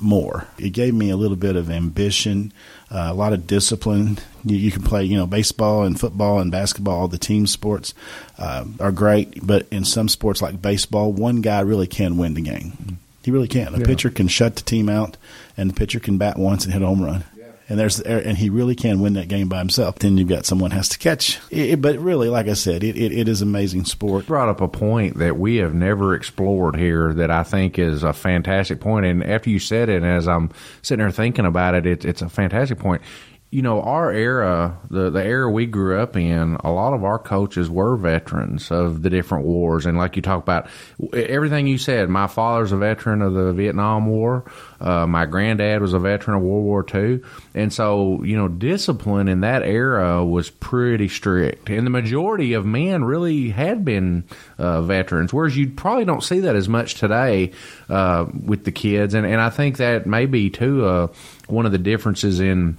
more. 0.00 0.46
It 0.58 0.70
gave 0.70 0.94
me 0.94 1.10
a 1.10 1.16
little 1.16 1.36
bit 1.36 1.56
of 1.56 1.70
ambition, 1.70 2.52
uh, 2.90 3.08
a 3.10 3.14
lot 3.14 3.32
of 3.32 3.46
discipline. 3.46 4.18
You, 4.44 4.56
you 4.56 4.70
can 4.70 4.82
play, 4.82 5.04
you 5.04 5.16
know, 5.16 5.26
baseball 5.26 5.84
and 5.84 5.98
football 5.98 6.38
and 6.40 6.50
basketball. 6.50 7.08
The 7.08 7.18
team 7.18 7.46
sports 7.46 7.94
uh, 8.38 8.64
are 8.78 8.92
great, 8.92 9.46
but 9.46 9.66
in 9.70 9.84
some 9.84 10.08
sports 10.08 10.42
like 10.42 10.60
baseball, 10.60 11.12
one 11.12 11.40
guy 11.40 11.60
really 11.60 11.86
can 11.86 12.16
win 12.18 12.34
the 12.34 12.40
game. 12.42 12.98
He 13.22 13.30
really 13.30 13.48
can. 13.48 13.74
A 13.74 13.78
Yeah. 13.78 13.84
pitcher 13.86 14.10
can 14.10 14.28
shut 14.28 14.56
the 14.56 14.62
team 14.62 14.88
out, 14.88 15.16
and 15.56 15.70
the 15.70 15.74
pitcher 15.74 16.00
can 16.00 16.16
bat 16.18 16.38
once 16.38 16.64
and 16.64 16.72
hit 16.72 16.82
a 16.82 16.86
home 16.86 17.02
run. 17.02 17.24
And 17.70 17.78
there's 17.78 18.00
er, 18.00 18.18
and 18.18 18.36
he 18.36 18.50
really 18.50 18.74
can 18.74 19.00
win 19.00 19.12
that 19.12 19.28
game 19.28 19.48
by 19.48 19.58
himself. 19.58 19.94
Then 20.00 20.18
you've 20.18 20.28
got 20.28 20.44
someone 20.44 20.72
has 20.72 20.88
to 20.88 20.98
catch. 20.98 21.38
It, 21.50 21.80
but 21.80 21.98
really, 22.00 22.28
like 22.28 22.48
I 22.48 22.54
said, 22.54 22.82
it, 22.82 22.96
it, 22.96 23.12
it 23.12 23.28
is 23.28 23.42
amazing 23.42 23.84
sport. 23.84 24.26
brought 24.26 24.48
up 24.48 24.60
a 24.60 24.66
point 24.66 25.18
that 25.18 25.38
we 25.38 25.56
have 25.56 25.72
never 25.72 26.14
explored 26.14 26.74
here 26.74 27.14
that 27.14 27.30
I 27.30 27.44
think 27.44 27.78
is 27.78 28.02
a 28.02 28.12
fantastic 28.12 28.80
point. 28.80 29.06
And 29.06 29.24
after 29.24 29.50
you 29.50 29.60
said 29.60 29.88
it, 29.88 30.02
as 30.02 30.26
I'm 30.26 30.50
sitting 30.82 31.04
there 31.04 31.12
thinking 31.12 31.46
about 31.46 31.76
it, 31.76 31.86
it 31.86 32.04
it's 32.04 32.22
a 32.22 32.28
fantastic 32.28 32.80
point. 32.80 33.02
You 33.52 33.62
know, 33.62 33.82
our 33.82 34.12
era, 34.12 34.78
the, 34.90 35.10
the 35.10 35.24
era 35.24 35.50
we 35.50 35.66
grew 35.66 35.98
up 36.00 36.16
in, 36.16 36.56
a 36.62 36.70
lot 36.70 36.94
of 36.94 37.02
our 37.02 37.18
coaches 37.18 37.68
were 37.68 37.96
veterans 37.96 38.70
of 38.70 39.02
the 39.02 39.10
different 39.10 39.44
wars. 39.44 39.86
And 39.86 39.98
like 39.98 40.14
you 40.14 40.22
talk 40.22 40.40
about, 40.40 40.68
everything 41.12 41.66
you 41.66 41.76
said, 41.76 42.08
my 42.08 42.28
father's 42.28 42.70
a 42.70 42.76
veteran 42.76 43.22
of 43.22 43.34
the 43.34 43.52
Vietnam 43.52 44.06
War. 44.06 44.44
Uh, 44.80 45.04
my 45.08 45.26
granddad 45.26 45.82
was 45.82 45.94
a 45.94 45.98
veteran 45.98 46.36
of 46.36 46.44
World 46.44 46.62
War 46.62 46.86
II. 46.94 47.22
And 47.52 47.72
so, 47.72 48.22
you 48.22 48.36
know, 48.36 48.46
discipline 48.46 49.26
in 49.26 49.40
that 49.40 49.64
era 49.64 50.24
was 50.24 50.48
pretty 50.48 51.08
strict. 51.08 51.70
And 51.70 51.84
the 51.84 51.90
majority 51.90 52.52
of 52.52 52.64
men 52.64 53.02
really 53.02 53.50
had 53.50 53.84
been 53.84 54.22
uh, 54.58 54.82
veterans, 54.82 55.32
whereas 55.32 55.56
you 55.56 55.70
probably 55.70 56.04
don't 56.04 56.22
see 56.22 56.38
that 56.40 56.54
as 56.54 56.68
much 56.68 56.94
today 56.94 57.50
uh, 57.88 58.26
with 58.32 58.64
the 58.64 58.70
kids. 58.70 59.14
And, 59.14 59.26
and 59.26 59.40
I 59.40 59.50
think 59.50 59.78
that 59.78 60.06
may 60.06 60.26
be, 60.26 60.50
too, 60.50 60.86
uh, 60.86 61.08
one 61.48 61.66
of 61.66 61.72
the 61.72 61.78
differences 61.78 62.38
in 62.38 62.76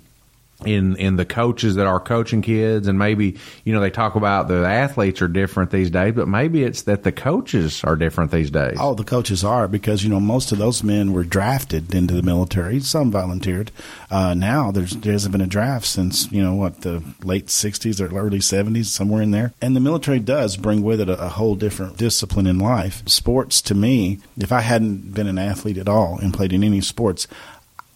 in 0.65 0.95
in 0.97 1.15
the 1.15 1.25
coaches 1.25 1.75
that 1.75 1.87
are 1.87 1.99
coaching 1.99 2.41
kids. 2.41 2.87
And 2.87 2.97
maybe 2.97 3.37
you 3.63 3.73
know 3.73 3.79
they 3.79 3.89
talk 3.89 4.15
about 4.15 4.47
the 4.47 4.65
athletes 4.65 5.21
are 5.21 5.27
different 5.27 5.71
these 5.71 5.89
days 5.89 6.13
but 6.13 6.27
maybe 6.27 6.63
it's 6.63 6.83
that 6.83 7.03
the 7.03 7.11
coaches 7.11 7.83
are 7.83 7.95
different 7.95 8.31
these 8.31 8.51
days. 8.51 8.77
Oh 8.79 8.93
the 8.93 9.03
coaches 9.03 9.43
are 9.43 9.67
because 9.67 10.03
you 10.03 10.09
know 10.09 10.19
most 10.19 10.51
of 10.51 10.57
those 10.57 10.83
men 10.83 11.13
were 11.13 11.23
drafted 11.23 11.93
into 11.93 12.13
the 12.13 12.23
military. 12.23 12.79
Some 12.79 13.11
volunteered. 13.11 13.71
Uh, 14.09 14.33
now 14.33 14.71
there's 14.71 14.91
there 14.91 15.13
hasn't 15.13 15.31
been 15.31 15.41
a 15.41 15.47
draft 15.47 15.85
since 15.85 16.31
you 16.31 16.41
know 16.41 16.55
what 16.55 16.81
the 16.81 17.03
late 17.23 17.47
60s 17.47 17.99
or 17.99 18.15
early 18.17 18.39
70s 18.39 18.85
somewhere 18.85 19.21
in 19.21 19.31
there. 19.31 19.53
And 19.61 19.75
the 19.75 19.79
military 19.79 20.19
does 20.19 20.57
bring 20.57 20.81
with 20.81 21.01
it 21.01 21.09
a, 21.09 21.25
a 21.25 21.29
whole 21.29 21.55
different 21.55 21.97
discipline 21.97 22.47
in 22.47 22.59
life. 22.59 23.07
Sports 23.07 23.61
to 23.63 23.75
me 23.75 24.19
if 24.37 24.51
I 24.51 24.61
hadn't 24.61 25.13
been 25.13 25.27
an 25.27 25.37
athlete 25.37 25.77
at 25.77 25.89
all 25.89 26.17
and 26.19 26.33
played 26.33 26.53
in 26.53 26.63
any 26.63 26.81
sports 26.81 27.27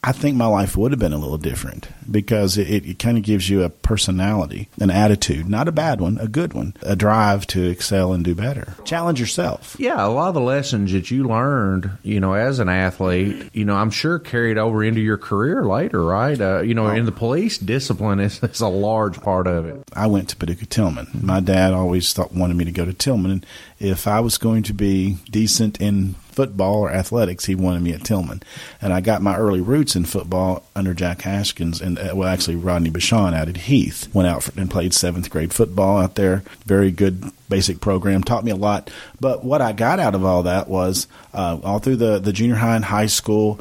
I 0.06 0.12
think 0.12 0.38
my 0.38 0.46
life 0.46 0.78
would 0.78 0.92
have 0.92 1.00
been 1.00 1.14
a 1.14 1.18
little 1.18 1.40
different 1.40 1.88
because 2.10 2.60
it, 2.60 2.86
it, 2.86 3.00
kind 3.00 3.18
of 3.18 3.24
gives 3.24 3.50
you 3.50 3.64
a 3.64 3.70
personality, 3.70 4.70
an 4.80 4.92
attitude, 4.92 5.50
not 5.50 5.68
a 5.68 5.72
bad 5.72 6.00
one, 6.00 6.20
a 6.20 6.28
good 6.28 6.54
one, 6.54 6.76
a 6.84 6.96
drive 6.96 7.48
to 7.48 7.64
excel 7.64 8.14
and 8.14 8.24
do 8.24 8.36
better. 8.36 8.76
Challenge 8.84 9.20
yourself. 9.20 9.76
Yeah, 9.80 10.06
a 10.06 10.10
lot 10.10 10.28
of 10.28 10.36
the 10.36 10.42
lessons 10.42 10.92
that 10.92 11.10
you 11.10 11.24
learned, 11.28 11.90
you 12.04 12.20
know, 12.20 12.34
as 12.34 12.60
an 12.60 12.70
athlete, 12.70 13.50
you 13.54 13.66
know, 13.66 13.76
I'm 13.76 13.90
sure 13.90 14.20
carried 14.20 14.60
over 14.60 14.84
into 14.84 15.02
your 15.02 15.18
career 15.18 15.66
later, 15.66 16.04
right? 16.04 16.40
Uh, 16.40 16.62
you 16.62 16.76
know, 16.76 16.88
in 16.90 17.06
the 17.06 17.12
police, 17.12 17.58
discipline 17.58 18.20
is, 18.20 18.44
is 18.44 18.62
a 18.62 18.68
large 18.68 19.20
part 19.22 19.48
of 19.48 19.66
it. 19.66 19.84
I 19.94 20.06
went 20.06 20.30
to 20.30 20.36
Paducah 20.36 20.68
Tilghman. 20.68 21.24
My 21.24 21.40
dad 21.40 21.74
always 21.74 22.14
thought 22.14 22.32
wanted 22.32 22.58
me 22.58 22.66
to 22.66 22.72
go 22.72 22.86
to 22.86 22.94
Tilghman. 22.94 23.32
and 23.32 23.46
if 23.80 24.08
I 24.08 24.20
was 24.20 24.38
going 24.38 24.62
to 24.64 24.74
be 24.74 25.18
decent 25.32 25.82
in 25.82 26.16
football 26.36 26.76
or 26.82 26.92
athletics, 26.92 27.46
he 27.46 27.56
wanted 27.56 27.82
me 27.82 27.94
at 27.94 28.02
Tilghman. 28.02 28.44
And 28.82 28.94
I 28.94 29.02
got 29.02 29.22
my 29.22 29.38
early 29.38 29.62
roots 29.62 29.96
in 29.96 30.06
football 30.06 30.64
under 30.76 30.94
Jack 30.94 31.22
Haskins 31.22 31.82
and, 31.82 31.98
uh, 31.98 32.12
well, 32.14 32.28
actually 32.28 32.58
Rodney 32.58 32.90
Bashan 32.90 33.34
out 33.34 33.50
at 33.50 33.58
Heath. 33.58 34.14
Went 34.14 34.28
out 34.28 34.44
for, 34.44 34.60
and 34.60 34.70
played 34.70 34.94
seventh 34.94 35.30
grade 35.30 35.54
football 35.54 35.98
out 35.98 36.16
there. 36.16 36.44
Very 36.66 36.92
good 36.92 37.32
basic 37.50 37.80
program. 37.82 38.24
Taught 38.24 38.44
me 38.44 38.52
a 38.52 38.56
lot. 38.56 38.92
But 39.20 39.44
what 39.44 39.62
I 39.62 39.72
got 39.72 40.00
out 40.00 40.16
of 40.16 40.26
all 40.26 40.44
that 40.44 40.68
was 40.68 41.08
uh, 41.34 41.60
all 41.64 41.80
through 41.80 41.98
the, 41.98 42.20
the 42.20 42.34
junior 42.34 42.56
high 42.56 42.76
and 42.76 42.86
high 42.86 43.08
school, 43.08 43.60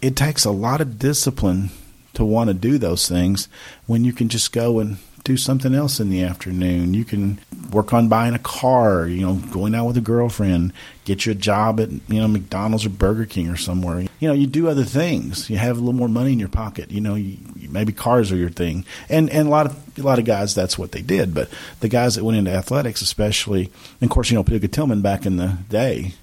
it 0.00 0.16
takes 0.16 0.44
a 0.44 0.50
lot 0.50 0.80
of 0.80 0.98
discipline 0.98 1.70
to 2.14 2.24
want 2.24 2.48
to 2.48 2.54
do 2.54 2.78
those 2.78 3.08
things 3.08 3.48
when 3.86 4.04
you 4.04 4.12
can 4.12 4.28
just 4.28 4.52
go 4.52 4.78
and 4.78 4.96
do 5.24 5.38
something 5.38 5.74
else 5.74 6.00
in 6.00 6.10
the 6.10 6.22
afternoon. 6.22 6.92
You 6.92 7.04
can 7.04 7.40
work 7.70 7.94
on 7.94 8.08
buying 8.08 8.34
a 8.34 8.38
car, 8.38 9.06
you 9.06 9.22
know, 9.22 9.34
going 9.34 9.74
out 9.74 9.86
with 9.86 9.96
a 9.96 10.02
girlfriend, 10.02 10.74
get 11.06 11.24
you 11.24 11.32
a 11.32 11.34
job 11.34 11.80
at, 11.80 11.90
you 11.90 12.20
know, 12.20 12.28
McDonald's 12.28 12.84
or 12.84 12.90
Burger 12.90 13.24
King 13.24 13.48
or 13.48 13.56
somewhere. 13.56 14.00
You 14.20 14.28
know, 14.28 14.34
you 14.34 14.46
do 14.46 14.68
other 14.68 14.84
things. 14.84 15.48
You 15.48 15.56
have 15.56 15.78
a 15.78 15.80
little 15.80 15.94
more 15.94 16.08
money 16.08 16.34
in 16.34 16.38
your 16.38 16.50
pocket. 16.50 16.90
You 16.90 17.00
know, 17.00 17.14
you, 17.14 17.38
maybe 17.70 17.92
cars 17.92 18.30
are 18.30 18.36
your 18.36 18.50
thing. 18.50 18.84
And 19.08 19.30
and 19.30 19.48
a 19.48 19.50
lot 19.50 19.64
of 19.66 19.98
a 19.98 20.02
lot 20.02 20.18
of 20.18 20.26
guys 20.26 20.54
that's 20.54 20.78
what 20.78 20.92
they 20.92 21.02
did, 21.02 21.34
but 21.34 21.48
the 21.80 21.88
guys 21.88 22.16
that 22.16 22.24
went 22.24 22.36
into 22.36 22.52
athletics 22.52 23.00
especially, 23.00 23.70
and 24.00 24.10
of 24.10 24.14
course, 24.14 24.30
you 24.30 24.36
know, 24.36 24.44
Paducah 24.44 24.68
Tilghman 24.68 25.02
back 25.02 25.24
in 25.24 25.36
the 25.36 25.56
day, 25.70 26.14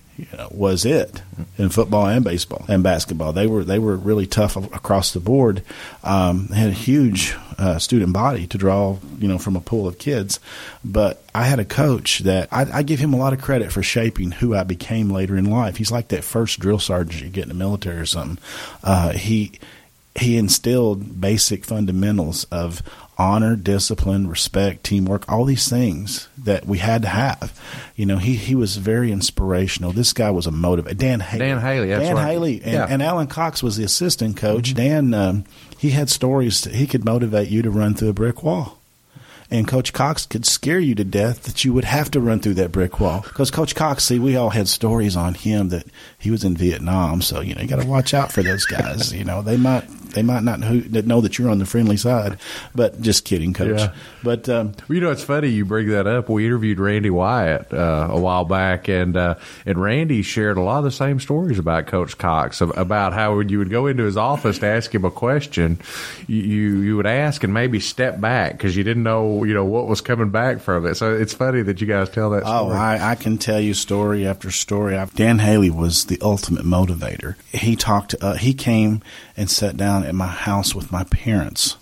was 0.51 0.85
it 0.85 1.21
in 1.57 1.69
football 1.69 2.07
and 2.07 2.23
baseball 2.23 2.65
and 2.67 2.83
basketball. 2.83 3.33
They 3.33 3.47
were 3.47 3.63
they 3.63 3.79
were 3.79 3.95
really 3.95 4.27
tough 4.27 4.55
across 4.55 5.11
the 5.11 5.19
board. 5.19 5.63
Um, 6.03 6.47
had 6.47 6.69
a 6.69 6.73
huge 6.73 7.35
uh, 7.57 7.79
student 7.79 8.13
body 8.13 8.47
to 8.47 8.57
draw, 8.57 8.97
you 9.19 9.27
know, 9.27 9.37
from 9.37 9.55
a 9.55 9.61
pool 9.61 9.87
of 9.87 9.99
kids. 9.99 10.39
But 10.83 11.23
I 11.33 11.43
had 11.43 11.59
a 11.59 11.65
coach 11.65 12.19
that 12.19 12.49
I, 12.51 12.79
I, 12.79 12.83
give 12.83 12.99
him 12.99 13.13
a 13.13 13.17
lot 13.17 13.33
of 13.33 13.41
credit 13.41 13.71
for 13.71 13.83
shaping 13.83 14.31
who 14.31 14.55
I 14.55 14.63
became 14.63 15.11
later 15.11 15.37
in 15.37 15.45
life. 15.45 15.77
He's 15.77 15.91
like 15.91 16.07
that 16.07 16.23
first 16.23 16.59
drill 16.59 16.79
sergeant 16.79 17.23
you 17.23 17.29
get 17.29 17.43
in 17.43 17.49
the 17.49 17.55
military 17.55 17.97
or 17.97 18.05
something. 18.07 18.43
Uh, 18.83 19.11
he 19.11 19.59
he 20.15 20.37
instilled 20.37 21.21
basic 21.21 21.63
fundamentals 21.63 22.43
of 22.45 22.81
honor, 23.17 23.55
discipline, 23.55 24.27
respect, 24.27 24.83
teamwork, 24.83 25.31
all 25.31 25.45
these 25.45 25.69
things 25.69 26.27
that 26.37 26.65
we 26.65 26.79
had 26.79 27.03
to 27.03 27.07
have. 27.07 27.57
You 27.95 28.05
know, 28.05 28.17
he, 28.17 28.35
he 28.35 28.55
was 28.55 28.77
very 28.77 29.11
inspirational. 29.11 29.91
This 29.91 30.11
guy 30.11 30.31
was 30.31 30.47
a 30.47 30.51
motivator. 30.51 30.97
Dan 30.97 31.19
Haley. 31.19 31.45
Dan 31.45 31.59
Haley, 31.59 31.87
Dan 31.87 32.15
right. 32.15 32.27
Haley. 32.27 32.61
And, 32.63 32.73
yeah. 32.73 32.87
and, 32.89 33.01
Alan 33.01 33.27
Cox 33.27 33.61
was 33.61 33.77
the 33.77 33.83
assistant 33.83 34.37
coach. 34.37 34.69
Mm-hmm. 34.69 34.77
Dan, 34.77 35.13
um, 35.13 35.45
he 35.77 35.91
had 35.91 36.09
stories. 36.09 36.61
That 36.61 36.73
he 36.73 36.87
could 36.87 37.05
motivate 37.05 37.49
you 37.49 37.61
to 37.61 37.69
run 37.69 37.93
through 37.93 38.09
a 38.09 38.13
brick 38.13 38.43
wall 38.43 38.79
and 39.51 39.67
Coach 39.67 39.91
Cox 39.91 40.25
could 40.25 40.45
scare 40.45 40.79
you 40.79 40.95
to 40.95 41.03
death 41.03 41.43
that 41.43 41.65
you 41.65 41.73
would 41.73 41.83
have 41.83 42.09
to 42.11 42.21
run 42.21 42.39
through 42.39 42.53
that 42.55 42.71
brick 42.71 43.01
wall. 43.01 43.21
Because 43.21 43.51
Coach 43.51 43.75
Cox, 43.75 44.05
see, 44.05 44.17
we 44.17 44.37
all 44.37 44.49
had 44.49 44.69
stories 44.69 45.17
on 45.17 45.33
him 45.33 45.69
that 45.69 45.85
he 46.17 46.31
was 46.31 46.45
in 46.45 46.55
Vietnam, 46.55 47.21
so 47.21 47.41
you 47.41 47.53
know 47.53 47.61
you 47.61 47.67
got 47.67 47.81
to 47.81 47.87
watch 47.87 48.13
out 48.13 48.31
for 48.31 48.41
those 48.41 48.65
guys. 48.65 49.13
you 49.13 49.25
know 49.25 49.41
they 49.41 49.57
might 49.57 49.83
they 50.13 50.23
might 50.23 50.43
not 50.43 50.59
know 50.59 51.21
that 51.21 51.37
you're 51.37 51.49
on 51.49 51.59
the 51.59 51.65
friendly 51.65 51.97
side, 51.97 52.37
but 52.75 53.01
just 53.01 53.25
kidding, 53.25 53.53
Coach. 53.53 53.79
Yeah. 53.79 53.93
But 54.23 54.49
um, 54.49 54.73
well, 54.87 54.95
you 54.95 55.01
know 55.01 55.11
it's 55.11 55.23
funny 55.23 55.49
you 55.49 55.65
bring 55.65 55.89
that 55.89 56.07
up. 56.07 56.29
We 56.29 56.45
interviewed 56.45 56.79
Randy 56.79 57.09
Wyatt 57.09 57.73
uh, 57.73 58.07
a 58.11 58.19
while 58.19 58.45
back, 58.45 58.87
and 58.87 59.15
uh, 59.17 59.35
and 59.65 59.81
Randy 59.81 60.21
shared 60.21 60.57
a 60.57 60.61
lot 60.61 60.79
of 60.79 60.83
the 60.83 60.91
same 60.91 61.19
stories 61.19 61.59
about 61.59 61.87
Coach 61.87 62.17
Cox 62.17 62.61
about 62.61 63.13
how 63.13 63.37
when 63.37 63.49
you 63.49 63.57
would 63.59 63.69
go 63.69 63.87
into 63.87 64.03
his 64.03 64.17
office 64.17 64.59
to 64.59 64.67
ask 64.67 64.93
him 64.93 65.05
a 65.05 65.11
question, 65.11 65.79
you 66.27 66.37
you 66.37 66.97
would 66.97 67.07
ask 67.07 67.43
and 67.43 67.53
maybe 67.53 67.79
step 67.79 68.19
back 68.19 68.53
because 68.53 68.75
you 68.75 68.83
didn't 68.83 69.03
know 69.03 69.43
you 69.43 69.53
know 69.53 69.65
what 69.65 69.87
was 69.87 70.01
coming 70.01 70.29
back 70.29 70.59
from 70.59 70.85
it. 70.85 70.95
So 70.95 71.13
it's 71.15 71.33
funny 71.33 71.61
that 71.63 71.81
you 71.81 71.87
guys 71.87 72.09
tell 72.09 72.31
that. 72.31 72.43
Oh, 72.43 72.67
story. 72.67 72.75
Oh, 72.75 72.79
I, 72.79 73.11
I 73.11 73.15
can 73.15 73.37
tell 73.37 73.59
you 73.59 73.73
story 73.73 74.25
after 74.27 74.51
story. 74.51 74.97
Dan 75.15 75.39
Haley 75.39 75.69
was 75.69 76.05
the 76.05 76.19
ultimate 76.21 76.65
motivator. 76.65 77.35
He 77.51 77.75
talked. 77.75 78.15
Uh, 78.21 78.35
he 78.35 78.53
came 78.53 79.01
and 79.37 79.49
sat 79.49 79.77
down 79.77 80.00
at 80.03 80.15
my 80.15 80.27
house 80.27 80.75
with 80.75 80.91
my 80.91 81.03
parents. 81.05 81.77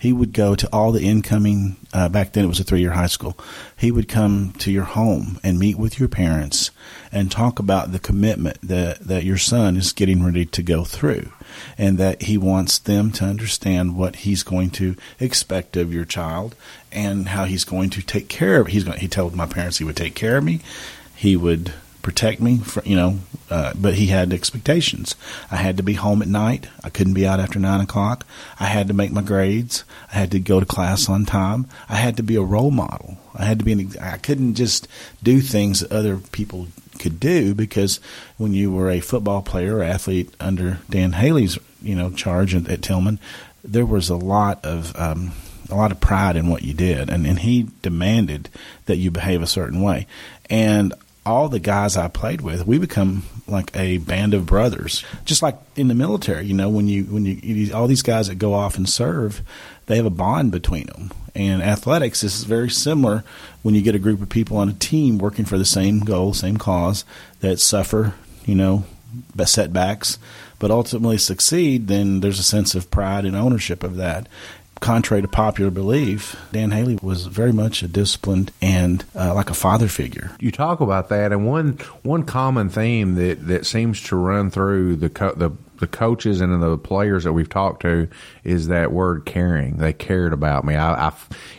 He 0.00 0.12
would 0.12 0.32
go 0.32 0.54
to 0.54 0.68
all 0.72 0.92
the 0.92 1.02
incoming. 1.02 1.76
Uh, 1.92 2.08
back 2.08 2.32
then, 2.32 2.44
it 2.44 2.48
was 2.48 2.60
a 2.60 2.64
three-year 2.64 2.92
high 2.92 3.08
school. 3.08 3.36
He 3.76 3.90
would 3.90 4.06
come 4.06 4.52
to 4.58 4.70
your 4.70 4.84
home 4.84 5.40
and 5.42 5.58
meet 5.58 5.76
with 5.76 5.98
your 5.98 6.08
parents 6.08 6.70
and 7.10 7.32
talk 7.32 7.58
about 7.58 7.90
the 7.90 7.98
commitment 7.98 8.60
that 8.62 9.00
that 9.00 9.24
your 9.24 9.38
son 9.38 9.76
is 9.76 9.92
getting 9.92 10.22
ready 10.22 10.44
to 10.46 10.62
go 10.62 10.84
through 10.84 11.32
and 11.76 11.98
that 11.98 12.22
he 12.22 12.38
wants 12.38 12.78
them 12.78 13.10
to 13.12 13.24
understand 13.24 13.96
what 13.96 14.16
he's 14.16 14.44
going 14.44 14.70
to 14.70 14.94
expect 15.18 15.76
of 15.76 15.92
your 15.92 16.04
child 16.04 16.54
and 16.92 17.30
how 17.30 17.44
he's 17.44 17.64
going 17.64 17.90
to 17.90 18.02
take 18.02 18.28
care 18.28 18.60
of. 18.60 18.68
He's 18.68 18.84
going. 18.84 19.00
He 19.00 19.08
told 19.08 19.34
my 19.34 19.46
parents 19.46 19.78
he 19.78 19.84
would 19.84 19.96
take 19.96 20.14
care 20.14 20.36
of 20.36 20.44
me. 20.44 20.60
He 21.16 21.36
would 21.36 21.72
protect 22.02 22.40
me, 22.40 22.58
for, 22.58 22.82
you 22.84 22.96
know. 22.96 23.18
Uh, 23.50 23.72
but 23.74 23.94
he 23.94 24.06
had 24.06 24.32
expectations. 24.32 25.16
I 25.50 25.56
had 25.56 25.78
to 25.78 25.82
be 25.82 25.94
home 25.94 26.20
at 26.20 26.28
night. 26.28 26.68
I 26.84 26.90
couldn't 26.90 27.14
be 27.14 27.26
out 27.26 27.40
after 27.40 27.58
nine 27.58 27.80
o'clock. 27.80 28.26
I 28.60 28.66
had 28.66 28.88
to 28.88 28.94
make 28.94 29.10
my 29.10 29.22
grades. 29.22 29.84
I 30.12 30.18
had 30.18 30.30
to 30.32 30.38
go 30.38 30.60
to 30.60 30.66
class 30.66 31.08
on 31.08 31.24
time. 31.24 31.66
I 31.88 31.96
had 31.96 32.16
to 32.18 32.22
be 32.22 32.36
a 32.36 32.42
role 32.42 32.70
model. 32.70 33.16
I 33.34 33.44
had 33.44 33.58
to 33.60 33.64
be. 33.64 33.72
An, 33.72 33.92
I 34.00 34.18
couldn't 34.18 34.54
just 34.54 34.86
do 35.22 35.40
things 35.40 35.80
that 35.80 35.92
other 35.92 36.18
people 36.18 36.68
could 36.98 37.20
do 37.20 37.54
because 37.54 38.00
when 38.36 38.52
you 38.52 38.72
were 38.72 38.90
a 38.90 39.00
football 39.00 39.40
player 39.40 39.76
or 39.76 39.82
athlete 39.82 40.34
under 40.40 40.80
Dan 40.90 41.12
Haley's 41.12 41.58
you 41.80 41.94
know 41.94 42.10
charge 42.10 42.54
at, 42.54 42.68
at 42.68 42.80
Tilghman, 42.80 43.18
there 43.64 43.86
was 43.86 44.10
a 44.10 44.16
lot 44.16 44.64
of 44.64 44.94
um, 44.96 45.32
a 45.70 45.74
lot 45.74 45.92
of 45.92 46.00
pride 46.00 46.36
in 46.36 46.48
what 46.48 46.62
you 46.62 46.74
did, 46.74 47.10
and, 47.10 47.26
and 47.26 47.38
he 47.40 47.68
demanded 47.82 48.48
that 48.86 48.96
you 48.96 49.10
behave 49.10 49.42
a 49.42 49.46
certain 49.46 49.82
way. 49.82 50.06
And 50.50 50.94
all 51.28 51.48
the 51.48 51.60
guys 51.60 51.96
I 51.96 52.08
played 52.08 52.40
with, 52.40 52.66
we 52.66 52.78
become 52.78 53.24
like 53.46 53.74
a 53.76 53.98
band 53.98 54.34
of 54.34 54.46
brothers, 54.46 55.04
just 55.24 55.42
like 55.42 55.56
in 55.76 55.88
the 55.88 55.94
military. 55.94 56.46
You 56.46 56.54
know, 56.54 56.68
when 56.68 56.88
you 56.88 57.04
when 57.04 57.24
you, 57.24 57.74
all 57.74 57.86
these 57.86 58.02
guys 58.02 58.28
that 58.28 58.36
go 58.36 58.54
off 58.54 58.76
and 58.76 58.88
serve, 58.88 59.42
they 59.86 59.96
have 59.96 60.06
a 60.06 60.10
bond 60.10 60.52
between 60.52 60.86
them. 60.86 61.10
And 61.34 61.62
athletics 61.62 62.24
is 62.24 62.44
very 62.44 62.70
similar 62.70 63.24
when 63.62 63.74
you 63.74 63.82
get 63.82 63.94
a 63.94 64.00
group 64.00 64.20
of 64.22 64.28
people 64.28 64.56
on 64.56 64.68
a 64.68 64.74
team 64.74 65.18
working 65.18 65.44
for 65.44 65.58
the 65.58 65.64
same 65.64 66.00
goal, 66.00 66.34
same 66.34 66.56
cause 66.56 67.04
that 67.40 67.60
suffer, 67.60 68.14
you 68.44 68.54
know, 68.54 68.84
setbacks, 69.44 70.18
but 70.58 70.70
ultimately 70.70 71.18
succeed. 71.18 71.86
Then 71.86 72.20
there's 72.20 72.40
a 72.40 72.44
sense 72.44 72.74
of 72.74 72.90
pride 72.90 73.24
and 73.24 73.36
ownership 73.36 73.84
of 73.84 73.96
that 73.96 74.26
contrary 74.80 75.22
to 75.22 75.28
popular 75.28 75.70
belief, 75.70 76.36
Dan 76.52 76.70
Haley 76.70 76.98
was 77.02 77.26
very 77.26 77.52
much 77.52 77.82
a 77.82 77.88
disciplined 77.88 78.52
and 78.62 79.04
uh, 79.14 79.34
like 79.34 79.50
a 79.50 79.54
father 79.54 79.88
figure. 79.88 80.30
You 80.40 80.50
talk 80.50 80.80
about 80.80 81.08
that, 81.08 81.32
and 81.32 81.46
one 81.46 81.78
one 82.02 82.24
common 82.24 82.68
theme 82.68 83.14
that, 83.16 83.46
that 83.46 83.66
seems 83.66 84.02
to 84.04 84.16
run 84.16 84.50
through 84.50 84.96
the 84.96 85.10
co- 85.10 85.34
the 85.34 85.50
the 85.78 85.86
coaches 85.86 86.40
and 86.40 86.62
the 86.62 86.78
players 86.78 87.24
that 87.24 87.32
we've 87.32 87.48
talked 87.48 87.82
to 87.82 88.08
is 88.44 88.68
that 88.68 88.92
word 88.92 89.24
caring. 89.24 89.76
They 89.76 89.92
cared 89.92 90.32
about 90.32 90.64
me. 90.64 90.74
I, 90.74 91.08
I, 91.08 91.12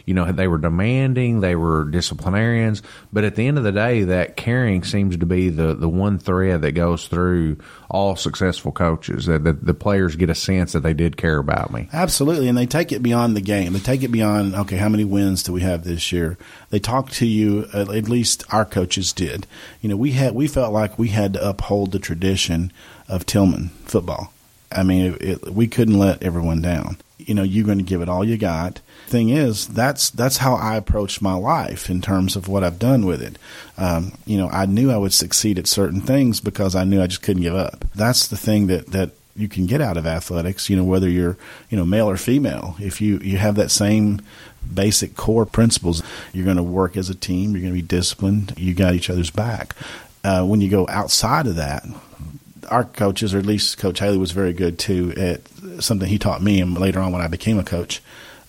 you 0.05 0.13
know, 0.13 0.31
they 0.31 0.47
were 0.47 0.57
demanding, 0.57 1.39
they 1.39 1.55
were 1.55 1.85
disciplinarians, 1.85 2.81
but 3.11 3.23
at 3.23 3.35
the 3.35 3.47
end 3.47 3.57
of 3.57 3.63
the 3.63 3.71
day, 3.71 4.03
that 4.03 4.35
caring 4.35 4.83
seems 4.83 5.17
to 5.17 5.25
be 5.25 5.49
the, 5.49 5.73
the 5.73 5.89
one 5.89 6.19
thread 6.19 6.61
that 6.61 6.71
goes 6.73 7.07
through 7.07 7.57
all 7.89 8.15
successful 8.15 8.71
coaches. 8.71 9.25
That 9.25 9.43
the, 9.43 9.53
the 9.53 9.73
players 9.73 10.15
get 10.15 10.29
a 10.29 10.35
sense 10.35 10.73
that 10.73 10.81
they 10.81 10.93
did 10.93 11.17
care 11.17 11.37
about 11.37 11.71
me. 11.71 11.89
Absolutely, 11.91 12.47
and 12.47 12.57
they 12.57 12.65
take 12.65 12.91
it 12.91 13.01
beyond 13.01 13.35
the 13.35 13.41
game. 13.41 13.73
They 13.73 13.79
take 13.79 14.03
it 14.03 14.09
beyond. 14.09 14.55
Okay, 14.55 14.77
how 14.77 14.89
many 14.89 15.03
wins 15.03 15.43
do 15.43 15.53
we 15.53 15.61
have 15.61 15.83
this 15.83 16.11
year? 16.11 16.37
They 16.69 16.79
talk 16.79 17.09
to 17.11 17.25
you. 17.25 17.67
Uh, 17.73 17.91
at 17.91 18.09
least 18.09 18.43
our 18.53 18.65
coaches 18.65 19.13
did. 19.13 19.47
You 19.81 19.89
know, 19.89 19.97
we 19.97 20.11
had 20.11 20.35
we 20.35 20.47
felt 20.47 20.73
like 20.73 20.99
we 20.99 21.09
had 21.09 21.33
to 21.33 21.49
uphold 21.49 21.91
the 21.91 21.99
tradition 21.99 22.71
of 23.09 23.25
Tilghman 23.25 23.71
football. 23.85 24.31
I 24.71 24.83
mean, 24.83 25.13
it, 25.13 25.21
it, 25.21 25.49
we 25.49 25.67
couldn't 25.67 25.97
let 25.97 26.21
everyone 26.23 26.61
down. 26.61 26.97
You 27.17 27.33
know, 27.33 27.43
you're 27.43 27.65
going 27.65 27.79
to 27.79 27.83
give 27.83 28.01
it 28.01 28.09
all 28.09 28.23
you 28.23 28.37
got. 28.37 28.79
Thing 29.07 29.29
is, 29.29 29.67
that's 29.67 30.11
that's 30.11 30.37
how 30.37 30.53
I 30.53 30.77
approached 30.77 31.21
my 31.21 31.33
life 31.33 31.89
in 31.89 32.01
terms 32.01 32.35
of 32.35 32.47
what 32.47 32.63
I've 32.63 32.79
done 32.79 33.05
with 33.05 33.21
it. 33.21 33.37
Um, 33.77 34.13
you 34.25 34.37
know, 34.37 34.47
I 34.49 34.67
knew 34.67 34.91
I 34.91 34.97
would 34.97 35.13
succeed 35.13 35.57
at 35.57 35.67
certain 35.67 36.01
things 36.01 36.39
because 36.39 36.75
I 36.75 36.83
knew 36.83 37.01
I 37.01 37.07
just 37.07 37.23
couldn't 37.23 37.41
give 37.41 37.55
up. 37.55 37.85
That's 37.95 38.27
the 38.27 38.37
thing 38.37 38.67
that 38.67 38.87
that 38.87 39.11
you 39.35 39.47
can 39.47 39.65
get 39.65 39.81
out 39.81 39.97
of 39.97 40.05
athletics. 40.05 40.69
You 40.69 40.75
know, 40.75 40.83
whether 40.83 41.09
you're 41.09 41.37
you 41.69 41.77
know 41.77 41.85
male 41.85 42.09
or 42.09 42.17
female, 42.17 42.75
if 42.79 43.01
you 43.01 43.17
you 43.19 43.37
have 43.37 43.55
that 43.55 43.71
same 43.71 44.21
basic 44.71 45.15
core 45.15 45.45
principles, 45.45 46.03
you're 46.33 46.45
going 46.45 46.57
to 46.57 46.63
work 46.63 46.95
as 46.95 47.09
a 47.09 47.15
team. 47.15 47.51
You're 47.51 47.61
going 47.61 47.73
to 47.73 47.81
be 47.81 47.87
disciplined. 47.87 48.53
You 48.57 48.75
got 48.75 48.93
each 48.93 49.09
other's 49.09 49.31
back. 49.31 49.75
Uh, 50.23 50.45
when 50.45 50.61
you 50.61 50.69
go 50.69 50.85
outside 50.89 51.47
of 51.47 51.55
that, 51.55 51.83
our 52.69 52.83
coaches, 52.83 53.33
or 53.33 53.39
at 53.39 53.45
least 53.45 53.77
Coach 53.77 53.99
Haley, 53.99 54.17
was 54.17 54.31
very 54.31 54.53
good 54.53 54.79
too 54.79 55.13
at 55.17 55.41
something 55.83 56.07
he 56.07 56.19
taught 56.19 56.41
me, 56.41 56.61
and 56.61 56.77
later 56.77 56.99
on 56.99 57.11
when 57.11 57.21
I 57.21 57.27
became 57.27 57.59
a 57.59 57.63
coach, 57.63 58.01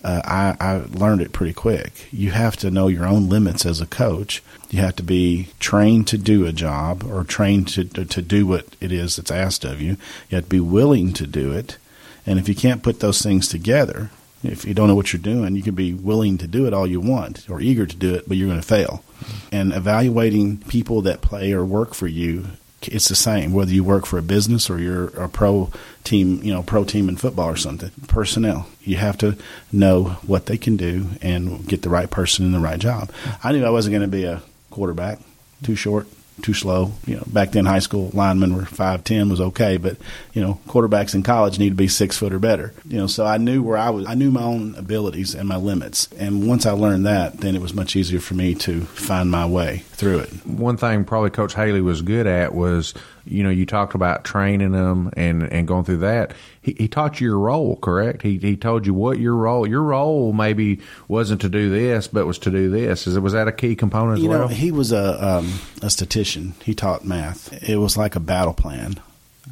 uh, 0.03 0.21
I, 0.23 0.55
I 0.59 0.81
learned 0.97 1.21
it 1.21 1.33
pretty 1.33 1.53
quick. 1.53 2.07
You 2.11 2.31
have 2.31 2.57
to 2.57 2.71
know 2.71 2.87
your 2.87 3.05
own 3.05 3.29
limits 3.29 3.65
as 3.65 3.81
a 3.81 3.85
coach. 3.85 4.41
You 4.69 4.79
have 4.79 4.95
to 4.95 5.03
be 5.03 5.49
trained 5.59 6.07
to 6.07 6.17
do 6.17 6.45
a 6.45 6.51
job 6.51 7.03
or 7.03 7.23
trained 7.23 7.67
to, 7.69 7.83
to, 7.85 8.05
to 8.05 8.21
do 8.21 8.47
what 8.47 8.65
it 8.79 8.91
is 8.91 9.15
that's 9.15 9.31
asked 9.31 9.63
of 9.63 9.81
you. 9.81 9.97
You 10.29 10.35
have 10.35 10.45
to 10.45 10.49
be 10.49 10.59
willing 10.59 11.13
to 11.13 11.27
do 11.27 11.51
it. 11.51 11.77
And 12.25 12.39
if 12.39 12.49
you 12.49 12.55
can't 12.55 12.83
put 12.83 12.99
those 12.99 13.21
things 13.21 13.47
together, 13.47 14.09
if 14.43 14.65
you 14.65 14.73
don't 14.73 14.87
know 14.87 14.95
what 14.95 15.13
you're 15.13 15.21
doing, 15.21 15.55
you 15.55 15.61
can 15.61 15.75
be 15.75 15.93
willing 15.93 16.37
to 16.39 16.47
do 16.47 16.65
it 16.65 16.73
all 16.73 16.87
you 16.87 16.99
want 16.99 17.47
or 17.49 17.61
eager 17.61 17.85
to 17.85 17.95
do 17.95 18.15
it, 18.15 18.27
but 18.27 18.37
you're 18.37 18.47
going 18.47 18.61
to 18.61 18.67
fail. 18.67 19.03
And 19.51 19.71
evaluating 19.71 20.57
people 20.57 21.01
that 21.03 21.21
play 21.21 21.51
or 21.51 21.63
work 21.63 21.93
for 21.93 22.07
you 22.07 22.47
it's 22.87 23.09
the 23.09 23.15
same 23.15 23.53
whether 23.53 23.71
you 23.71 23.83
work 23.83 24.05
for 24.05 24.17
a 24.17 24.23
business 24.23 24.69
or 24.69 24.79
you're 24.79 25.07
a 25.09 25.29
pro 25.29 25.69
team, 26.03 26.41
you 26.43 26.53
know, 26.53 26.63
pro 26.63 26.83
team 26.83 27.09
in 27.09 27.15
football 27.15 27.49
or 27.49 27.55
something. 27.55 27.91
Personnel, 28.07 28.67
you 28.81 28.97
have 28.97 29.17
to 29.19 29.37
know 29.71 30.17
what 30.25 30.45
they 30.47 30.57
can 30.57 30.77
do 30.77 31.07
and 31.21 31.67
get 31.67 31.81
the 31.81 31.89
right 31.89 32.09
person 32.09 32.45
in 32.45 32.51
the 32.51 32.59
right 32.59 32.79
job. 32.79 33.11
I 33.43 33.51
knew 33.51 33.65
I 33.65 33.69
wasn't 33.69 33.93
going 33.93 34.01
to 34.01 34.07
be 34.07 34.25
a 34.25 34.41
quarterback, 34.69 35.19
too 35.63 35.75
short, 35.75 36.07
too 36.41 36.53
slow. 36.53 36.91
You 37.05 37.17
know, 37.17 37.23
back 37.27 37.51
then 37.51 37.65
high 37.65 37.79
school 37.79 38.11
linemen 38.13 38.55
were 38.55 38.65
five 38.65 39.03
ten 39.03 39.29
was 39.29 39.41
okay, 39.41 39.77
but 39.77 39.97
you 40.33 40.41
know, 40.41 40.59
quarterbacks 40.67 41.15
in 41.15 41.23
college 41.23 41.59
need 41.59 41.69
to 41.69 41.75
be 41.75 41.87
six 41.87 42.17
foot 42.17 42.33
or 42.33 42.39
better. 42.39 42.73
You 42.87 42.97
know, 42.97 43.07
so 43.07 43.25
I 43.25 43.37
knew 43.37 43.63
where 43.63 43.77
I 43.77 43.89
was. 43.89 44.05
I 44.05 44.15
knew 44.15 44.31
my 44.31 44.43
own 44.43 44.75
abilities 44.75 45.35
and 45.35 45.47
my 45.47 45.57
limits, 45.57 46.07
and 46.17 46.47
once 46.47 46.65
I 46.65 46.71
learned 46.71 47.05
that, 47.05 47.39
then 47.39 47.55
it 47.55 47.61
was 47.61 47.73
much 47.73 47.95
easier 47.95 48.19
for 48.19 48.33
me 48.33 48.55
to 48.55 48.81
find 48.81 49.29
my 49.29 49.45
way 49.45 49.83
through 49.91 50.19
it. 50.19 50.29
One 50.45 50.77
thing 50.77 51.05
probably 51.05 51.29
Coach 51.29 51.53
Haley 51.53 51.81
was 51.81 52.01
good 52.01 52.27
at 52.27 52.53
was 52.53 52.93
you 53.25 53.43
know, 53.43 53.49
you 53.49 53.65
talked 53.65 53.95
about 53.95 54.23
training 54.23 54.71
them 54.71 55.11
and, 55.15 55.43
and 55.43 55.67
going 55.67 55.83
through 55.83 55.97
that. 55.97 56.33
He, 56.61 56.73
he 56.77 56.87
taught 56.87 57.19
you 57.19 57.27
your 57.27 57.39
role, 57.39 57.75
correct? 57.77 58.21
He, 58.21 58.37
he 58.37 58.55
told 58.55 58.85
you 58.85 58.93
what 58.93 59.19
your 59.19 59.35
role, 59.35 59.67
your 59.67 59.83
role 59.83 60.33
maybe 60.33 60.79
wasn't 61.07 61.41
to 61.41 61.49
do 61.49 61.69
this, 61.69 62.07
but 62.07 62.25
was 62.25 62.39
to 62.39 62.51
do 62.51 62.69
this. 62.69 63.07
Is, 63.07 63.15
it, 63.15 63.19
was 63.19 63.33
that 63.33 63.47
a 63.47 63.51
key 63.51 63.75
component 63.75 64.17
as 64.17 64.23
you 64.23 64.29
well? 64.29 64.39
know, 64.39 64.47
he 64.47 64.71
was 64.71 64.91
a, 64.91 65.37
um, 65.37 65.59
a 65.81 65.89
statistician. 65.89 66.53
He 66.63 66.73
taught 66.73 67.05
math. 67.05 67.51
It 67.67 67.77
was 67.77 67.97
like 67.97 68.15
a 68.15 68.19
battle 68.19 68.53
plan. 68.53 68.99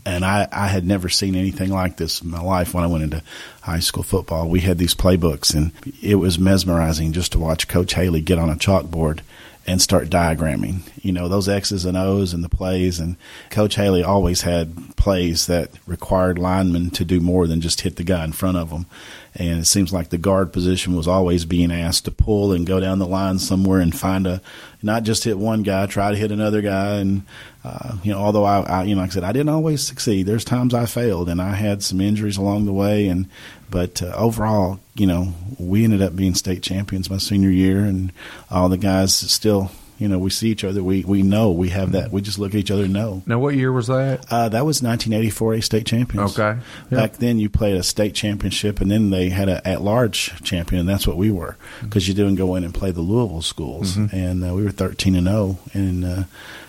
And 0.05 0.23
I, 0.23 0.47
I 0.51 0.67
had 0.67 0.85
never 0.85 1.09
seen 1.09 1.35
anything 1.35 1.71
like 1.71 1.97
this 1.97 2.21
in 2.21 2.29
my 2.29 2.41
life 2.41 2.73
when 2.73 2.83
I 2.83 2.87
went 2.87 3.03
into 3.03 3.23
high 3.61 3.79
school 3.79 4.03
football. 4.03 4.47
We 4.47 4.61
had 4.61 4.77
these 4.77 4.93
playbooks, 4.93 5.55
and 5.55 5.71
it 6.01 6.15
was 6.15 6.37
mesmerizing 6.37 7.11
just 7.11 7.31
to 7.31 7.39
watch 7.39 7.67
Coach 7.67 7.95
Haley 7.95 8.21
get 8.21 8.37
on 8.37 8.49
a 8.49 8.55
chalkboard 8.55 9.21
and 9.67 9.81
start 9.81 10.09
diagramming. 10.09 10.81
You 11.03 11.11
know, 11.11 11.27
those 11.27 11.47
X's 11.47 11.85
and 11.85 11.95
O's 11.95 12.33
and 12.33 12.43
the 12.43 12.49
plays. 12.49 12.99
And 12.99 13.17
Coach 13.49 13.75
Haley 13.75 14.03
always 14.03 14.41
had 14.41 14.95
plays 14.95 15.47
that 15.47 15.71
required 15.85 16.39
linemen 16.39 16.89
to 16.91 17.05
do 17.05 17.19
more 17.19 17.45
than 17.45 17.61
just 17.61 17.81
hit 17.81 17.95
the 17.95 18.03
guy 18.03 18.23
in 18.23 18.31
front 18.31 18.57
of 18.57 18.69
them. 18.71 18.87
And 19.35 19.59
it 19.59 19.65
seems 19.65 19.93
like 19.93 20.09
the 20.09 20.17
guard 20.17 20.51
position 20.51 20.95
was 20.95 21.07
always 21.07 21.45
being 21.45 21.71
asked 21.71 22.05
to 22.05 22.11
pull 22.11 22.51
and 22.51 22.65
go 22.65 22.79
down 22.79 22.97
the 22.97 23.07
line 23.07 23.37
somewhere 23.37 23.79
and 23.79 23.97
find 23.97 24.25
a, 24.25 24.41
not 24.81 25.03
just 25.03 25.23
hit 25.23 25.37
one 25.37 25.61
guy, 25.61 25.85
try 25.85 26.09
to 26.09 26.17
hit 26.17 26.31
another 26.31 26.61
guy. 26.61 26.95
And, 26.95 27.23
uh, 27.63 27.97
you 28.03 28.11
know, 28.11 28.19
although 28.19 28.45
I, 28.45 28.61
I, 28.61 28.83
you 28.83 28.95
know, 28.95 29.01
like 29.01 29.11
I 29.11 29.13
said, 29.13 29.23
I 29.23 29.31
didn't 29.31 29.49
always 29.49 29.85
succeed. 29.85 30.25
There's 30.25 30.43
times 30.43 30.73
I 30.73 30.87
failed 30.87 31.29
and 31.29 31.41
I 31.41 31.53
had 31.53 31.83
some 31.83 32.01
injuries 32.01 32.37
along 32.37 32.65
the 32.65 32.73
way. 32.73 33.07
And, 33.07 33.27
but 33.69 34.01
uh, 34.01 34.13
overall, 34.15 34.79
you 34.95 35.07
know, 35.07 35.33
we 35.57 35.83
ended 35.83 36.01
up 36.01 36.15
being 36.15 36.35
state 36.35 36.63
champions 36.63 37.09
my 37.09 37.17
senior 37.17 37.49
year, 37.49 37.79
and 37.79 38.11
all 38.49 38.69
the 38.69 38.77
guys 38.77 39.13
still, 39.13 39.71
you 39.97 40.07
know, 40.07 40.17
we 40.17 40.29
see 40.29 40.49
each 40.49 40.63
other. 40.63 40.83
We 40.83 41.03
we 41.03 41.21
know 41.23 41.51
we 41.51 41.69
have 41.69 41.91
that. 41.91 42.11
We 42.11 42.21
just 42.21 42.39
look 42.39 42.53
at 42.53 42.59
each 42.59 42.71
other 42.71 42.83
and 42.83 42.93
know. 42.93 43.23
Now, 43.25 43.39
what 43.39 43.55
year 43.55 43.71
was 43.71 43.87
that? 43.87 44.25
Uh, 44.31 44.49
that 44.49 44.65
was 44.65 44.81
1984 44.81 45.53
A 45.53 45.61
state 45.61 45.85
champions. 45.85 46.39
Okay. 46.39 46.59
Back 46.89 47.13
then, 47.13 47.39
you 47.39 47.49
played 47.49 47.75
a 47.75 47.83
state 47.83 48.15
championship, 48.15 48.81
and 48.81 48.89
then 48.89 49.09
they 49.09 49.29
had 49.29 49.49
an 49.49 49.61
at 49.65 49.81
large 49.81 50.41
champion, 50.43 50.81
and 50.81 50.89
that's 50.89 51.07
what 51.07 51.17
we 51.17 51.31
were 51.31 51.57
because 51.81 52.07
you 52.07 52.13
didn't 52.13 52.35
go 52.35 52.55
in 52.55 52.63
and 52.63 52.73
play 52.73 52.91
the 52.91 53.01
Louisville 53.01 53.41
schools, 53.41 53.95
mm-hmm. 53.95 54.15
and 54.15 54.43
uh, 54.43 54.53
we 54.53 54.63
were 54.63 54.71
13 54.71 55.15
and 55.15 55.27
0, 55.27 55.59
and 55.73 56.05
uh, 56.05 56.23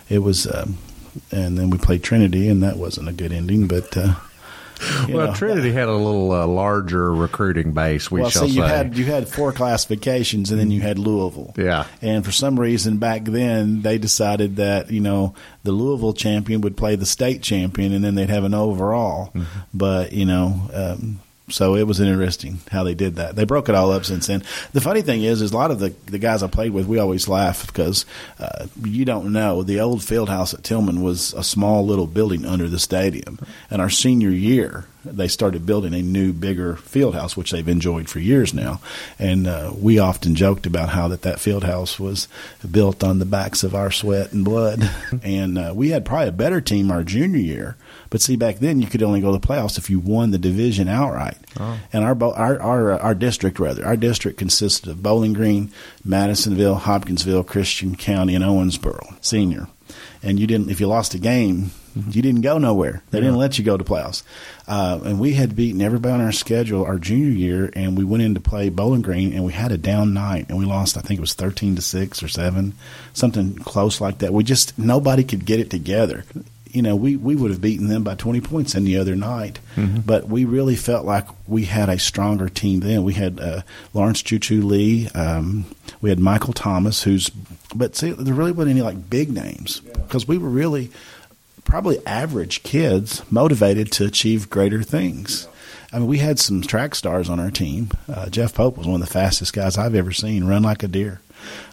it 0.09 0.19
was. 0.19 0.47
Um, 0.47 0.77
and 1.29 1.57
then 1.57 1.69
we 1.69 1.77
played 1.77 2.03
Trinity, 2.03 2.47
and 2.47 2.63
that 2.63 2.77
wasn't 2.77 3.09
a 3.09 3.11
good 3.11 3.33
ending, 3.33 3.67
but 3.67 3.97
uh, 3.97 4.15
well, 5.09 5.27
know, 5.27 5.33
Trinity 5.33 5.71
had 5.71 5.87
a 5.87 5.93
little 5.93 6.31
uh, 6.31 6.45
larger 6.47 7.13
recruiting 7.13 7.71
base. 7.71 8.09
We 8.09 8.21
well, 8.21 8.29
shall 8.29 8.47
see, 8.47 8.55
you 8.55 8.61
say. 8.61 8.67
had 8.67 8.97
you 8.97 9.05
had 9.05 9.27
four 9.27 9.51
classifications, 9.51 10.51
and 10.51 10.59
then 10.59 10.71
you 10.71 10.81
had 10.81 10.97
Louisville. 10.97 11.53
Yeah, 11.57 11.85
and 12.01 12.25
for 12.25 12.31
some 12.31 12.59
reason 12.59 12.97
back 12.97 13.23
then 13.23 13.81
they 13.81 13.97
decided 13.97 14.57
that 14.57 14.91
you 14.91 15.01
know 15.01 15.35
the 15.63 15.71
Louisville 15.71 16.13
champion 16.13 16.61
would 16.61 16.77
play 16.77 16.95
the 16.95 17.05
state 17.05 17.41
champion, 17.43 17.93
and 17.93 18.03
then 18.03 18.15
they'd 18.15 18.29
have 18.29 18.43
an 18.43 18.53
overall. 18.53 19.27
Mm-hmm. 19.27 19.59
But 19.73 20.13
you 20.13 20.25
know. 20.25 20.69
Um, 20.73 21.19
so 21.51 21.75
it 21.75 21.87
was 21.87 21.99
interesting 21.99 22.59
how 22.71 22.83
they 22.83 22.93
did 22.93 23.15
that. 23.15 23.35
They 23.35 23.45
broke 23.45 23.69
it 23.69 23.75
all 23.75 23.91
up 23.91 24.05
since 24.05 24.27
then. 24.27 24.43
The 24.73 24.81
funny 24.81 25.01
thing 25.01 25.23
is, 25.23 25.41
is 25.41 25.51
a 25.51 25.57
lot 25.57 25.71
of 25.71 25.79
the 25.79 25.93
the 26.05 26.19
guys 26.19 26.43
I 26.43 26.47
played 26.47 26.71
with, 26.71 26.87
we 26.87 26.99
always 26.99 27.27
laugh 27.27 27.65
because 27.67 28.05
uh, 28.39 28.67
you 28.83 29.05
don't 29.05 29.31
know 29.31 29.63
the 29.63 29.79
old 29.79 30.03
field 30.03 30.29
house 30.29 30.53
at 30.53 30.61
Tilghman 30.61 31.01
was 31.01 31.33
a 31.33 31.43
small 31.43 31.85
little 31.85 32.07
building 32.07 32.45
under 32.45 32.67
the 32.67 32.79
stadium, 32.79 33.39
and 33.69 33.81
our 33.81 33.89
senior 33.89 34.29
year 34.29 34.85
they 35.03 35.27
started 35.27 35.65
building 35.65 35.93
a 35.93 36.01
new, 36.01 36.31
bigger 36.31 36.75
field 36.75 37.15
house, 37.15 37.35
which 37.35 37.51
they've 37.51 37.67
enjoyed 37.67 38.07
for 38.09 38.19
years 38.19 38.53
now. 38.53 38.79
And 39.17 39.47
uh, 39.47 39.73
we 39.75 39.99
often 39.99 40.35
joked 40.35 40.65
about 40.65 40.89
how 40.89 41.07
that 41.07 41.23
that 41.23 41.39
field 41.39 41.63
house 41.63 41.99
was 41.99 42.27
built 42.69 43.03
on 43.03 43.19
the 43.19 43.25
backs 43.25 43.63
of 43.63 43.73
our 43.73 43.91
sweat 43.91 44.31
and 44.31 44.45
blood. 44.45 44.89
and 45.23 45.57
uh, 45.57 45.73
we 45.75 45.89
had 45.89 46.05
probably 46.05 46.27
a 46.27 46.33
better 46.33 46.61
team 46.61 46.91
our 46.91 47.03
junior 47.03 47.39
year 47.39 47.77
but 48.11 48.21
see, 48.21 48.35
back 48.35 48.57
then 48.57 48.81
you 48.81 48.87
could 48.87 49.01
only 49.01 49.21
go 49.21 49.31
to 49.31 49.39
the 49.39 49.47
playoffs 49.47 49.77
if 49.77 49.89
you 49.89 49.97
won 49.97 50.31
the 50.31 50.37
division 50.37 50.87
outright. 50.87 51.37
Oh. 51.59 51.79
And 51.91 52.03
our, 52.03 52.15
our 52.35 52.61
our 52.61 52.99
our 52.99 53.15
district 53.15 53.57
rather 53.57 53.83
our 53.85 53.97
district 53.97 54.37
consisted 54.37 54.89
of 54.89 55.01
Bowling 55.01 55.33
Green, 55.33 55.71
Madisonville, 56.03 56.75
Hopkinsville, 56.75 57.45
Christian 57.45 57.95
County, 57.95 58.35
and 58.35 58.43
Owensboro 58.43 59.15
Senior. 59.23 59.67
And 60.21 60.39
you 60.39 60.45
didn't 60.45 60.69
if 60.69 60.81
you 60.81 60.87
lost 60.87 61.13
a 61.13 61.19
game, 61.19 61.71
mm-hmm. 61.97 62.11
you 62.11 62.21
didn't 62.21 62.41
go 62.41 62.57
nowhere. 62.57 63.01
They 63.11 63.19
yeah. 63.19 63.23
didn't 63.23 63.39
let 63.39 63.57
you 63.57 63.63
go 63.63 63.77
to 63.77 63.83
playoffs. 63.83 64.23
Uh, 64.67 64.99
and 65.05 65.17
we 65.17 65.33
had 65.33 65.55
beaten 65.55 65.81
everybody 65.81 66.13
on 66.13 66.21
our 66.21 66.33
schedule 66.33 66.83
our 66.83 66.97
junior 66.97 67.31
year, 67.31 67.71
and 67.77 67.97
we 67.97 68.03
went 68.03 68.23
in 68.23 68.33
to 68.33 68.41
play 68.41 68.67
Bowling 68.67 69.01
Green, 69.01 69.31
and 69.31 69.45
we 69.45 69.53
had 69.53 69.71
a 69.71 69.77
down 69.77 70.13
night, 70.13 70.47
and 70.49 70.57
we 70.57 70.65
lost. 70.65 70.97
I 70.97 71.01
think 71.01 71.17
it 71.17 71.21
was 71.21 71.33
thirteen 71.33 71.77
to 71.77 71.81
six 71.81 72.21
or 72.21 72.27
seven, 72.27 72.73
something 73.13 73.55
close 73.55 74.01
like 74.01 74.17
that. 74.17 74.33
We 74.33 74.43
just 74.43 74.77
nobody 74.77 75.23
could 75.23 75.45
get 75.45 75.61
it 75.61 75.69
together 75.69 76.25
you 76.73 76.81
know, 76.81 76.95
we, 76.95 77.15
we 77.15 77.35
would 77.35 77.51
have 77.51 77.61
beaten 77.61 77.87
them 77.87 78.03
by 78.03 78.15
20 78.15 78.41
points 78.41 78.75
any 78.75 78.95
other 78.95 79.15
night. 79.15 79.59
Mm-hmm. 79.75 80.01
But 80.01 80.27
we 80.27 80.45
really 80.45 80.75
felt 80.75 81.05
like 81.05 81.27
we 81.47 81.65
had 81.65 81.89
a 81.89 81.99
stronger 81.99 82.49
team 82.49 82.79
then. 82.79 83.03
We 83.03 83.13
had 83.13 83.39
uh, 83.39 83.61
Lawrence 83.93 84.21
Choo 84.21 84.39
Choo 84.39 84.61
Lee. 84.61 85.07
Um, 85.09 85.65
we 86.01 86.09
had 86.09 86.19
Michael 86.19 86.53
Thomas, 86.53 87.03
who's, 87.03 87.29
but 87.75 87.95
see, 87.95 88.11
there 88.11 88.33
really 88.33 88.51
wasn't 88.51 88.71
any 88.71 88.81
like 88.81 89.09
big 89.09 89.31
names 89.31 89.81
because 89.81 90.27
we 90.27 90.37
were 90.37 90.49
really 90.49 90.91
probably 91.63 92.05
average 92.05 92.63
kids 92.63 93.21
motivated 93.31 93.91
to 93.93 94.05
achieve 94.05 94.49
greater 94.49 94.83
things. 94.83 95.47
I 95.93 95.99
mean, 95.99 96.07
we 96.07 96.19
had 96.19 96.39
some 96.39 96.61
track 96.61 96.95
stars 96.95 97.29
on 97.29 97.39
our 97.39 97.51
team. 97.51 97.89
Uh, 98.07 98.29
Jeff 98.29 98.55
Pope 98.55 98.77
was 98.77 98.87
one 98.87 99.01
of 99.01 99.07
the 99.07 99.13
fastest 99.13 99.53
guys 99.53 99.77
I've 99.77 99.95
ever 99.95 100.13
seen, 100.13 100.45
run 100.45 100.63
like 100.63 100.83
a 100.83 100.87
deer. 100.87 101.21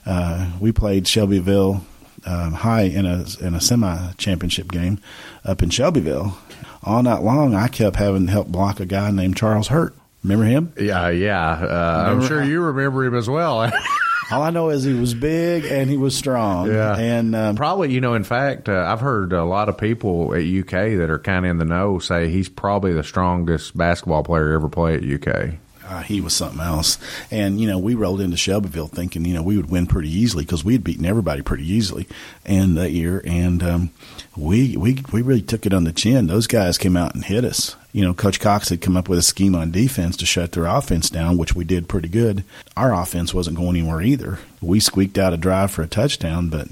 Uh, 0.05 0.51
we 0.61 0.73
played 0.73 1.07
Shelbyville 1.07 1.85
um, 2.29 2.53
high 2.53 2.83
in 2.83 3.07
a 3.07 3.25
in 3.41 3.55
a 3.55 3.61
semi 3.61 4.13
championship 4.19 4.71
game 4.71 5.01
up 5.45 5.63
in 5.63 5.71
Shelbyville. 5.71 6.37
All 6.85 7.03
night 7.03 7.23
long, 7.23 7.55
I 7.55 7.69
kept 7.69 7.97
having 7.97 8.27
to 8.27 8.33
help 8.33 8.49
block 8.49 8.81
a 8.81 8.87
guy 8.87 9.11
named 9.11 9.37
Charles 9.37 9.69
Hurt. 9.69 9.95
Remember 10.23 10.45
him? 10.45 10.73
Yeah, 10.79 11.09
yeah. 11.09 11.51
Uh, 11.51 12.05
I'm 12.09 12.27
sure 12.27 12.43
you 12.43 12.61
remember 12.61 13.05
him 13.05 13.15
as 13.15 13.29
well. 13.29 13.71
All 14.31 14.43
I 14.43 14.51
know 14.51 14.69
is 14.69 14.85
he 14.85 14.93
was 14.93 15.15
big 15.15 15.65
and 15.65 15.89
he 15.89 15.97
was 15.97 16.15
strong. 16.15 16.69
Yeah, 16.69 16.97
and 16.99 17.35
um, 17.35 17.57
probably 17.57 17.93
you 17.93 18.01
know, 18.01 18.13
in 18.13 18.25
fact, 18.25 18.69
uh, 18.69 18.85
I've 18.87 19.01
heard 19.01 19.33
a 19.33 19.45
lot 19.45 19.71
of 19.71 19.79
people 19.79 20.35
at 20.35 20.43
UK 20.43 20.99
that 20.99 21.09
are 21.09 21.19
kind 21.19 21.47
of 21.47 21.51
in 21.51 21.59
the 21.59 21.65
know 21.65 21.99
say 21.99 22.29
he's 22.29 22.49
probably 22.49 22.93
the 22.93 23.05
strongest 23.05 23.77
basketball 23.77 24.23
player 24.23 24.53
ever 24.53 24.69
played 24.69 25.03
at 25.03 25.27
UK. 25.29 25.55
Uh, 25.89 26.03
he 26.03 26.21
was 26.21 26.35
something 26.35 26.61
else. 26.61 26.99
And, 27.31 27.59
you 27.59 27.67
know, 27.67 27.79
we 27.79 27.95
rolled 27.95 28.21
into 28.21 28.37
Shelbyville 28.37 28.89
thinking, 28.89 29.25
you 29.25 29.33
know, 29.33 29.43
we 29.43 29.57
would 29.57 29.71
win 29.71 29.87
pretty 29.87 30.11
easily 30.11 30.45
because 30.45 30.63
we 30.63 30.75
had 30.75 30.85
beaten 30.85 31.07
everybody 31.07 31.41
pretty 31.41 31.67
easily 31.67 32.07
and 32.45 32.77
that 32.77 32.91
year. 32.91 33.23
And 33.25 33.63
um, 33.63 33.91
we, 34.37 34.77
we, 34.77 35.03
we 35.13 35.23
really 35.23 35.41
took 35.41 35.65
it 35.65 35.73
on 35.73 35.85
the 35.85 35.93
chin. 35.93 36.27
Those 36.27 36.47
guys 36.47 36.77
came 36.77 36.95
out 36.95 37.15
and 37.15 37.25
hit 37.25 37.43
us. 37.43 37.75
You 37.93 38.05
know, 38.05 38.13
Coach 38.13 38.39
Cox 38.39 38.69
had 38.69 38.83
come 38.83 38.99
up 38.99 39.09
with 39.09 39.19
a 39.19 39.23
scheme 39.23 39.55
on 39.55 39.71
defense 39.71 40.15
to 40.19 40.27
shut 40.27 40.53
their 40.53 40.67
offense 40.67 41.09
down, 41.09 41.39
which 41.39 41.55
we 41.55 41.65
did 41.65 41.89
pretty 41.89 42.09
good. 42.09 42.45
Our 42.77 42.93
offense 42.93 43.33
wasn't 43.33 43.57
going 43.57 43.77
anywhere 43.77 44.03
either. 44.03 44.41
We 44.61 44.81
squeaked 44.81 45.17
out 45.17 45.33
a 45.33 45.39
drive 45.39 45.71
for 45.71 45.83
a 45.83 45.89
touchdown, 45.89 46.51
but 46.51 46.69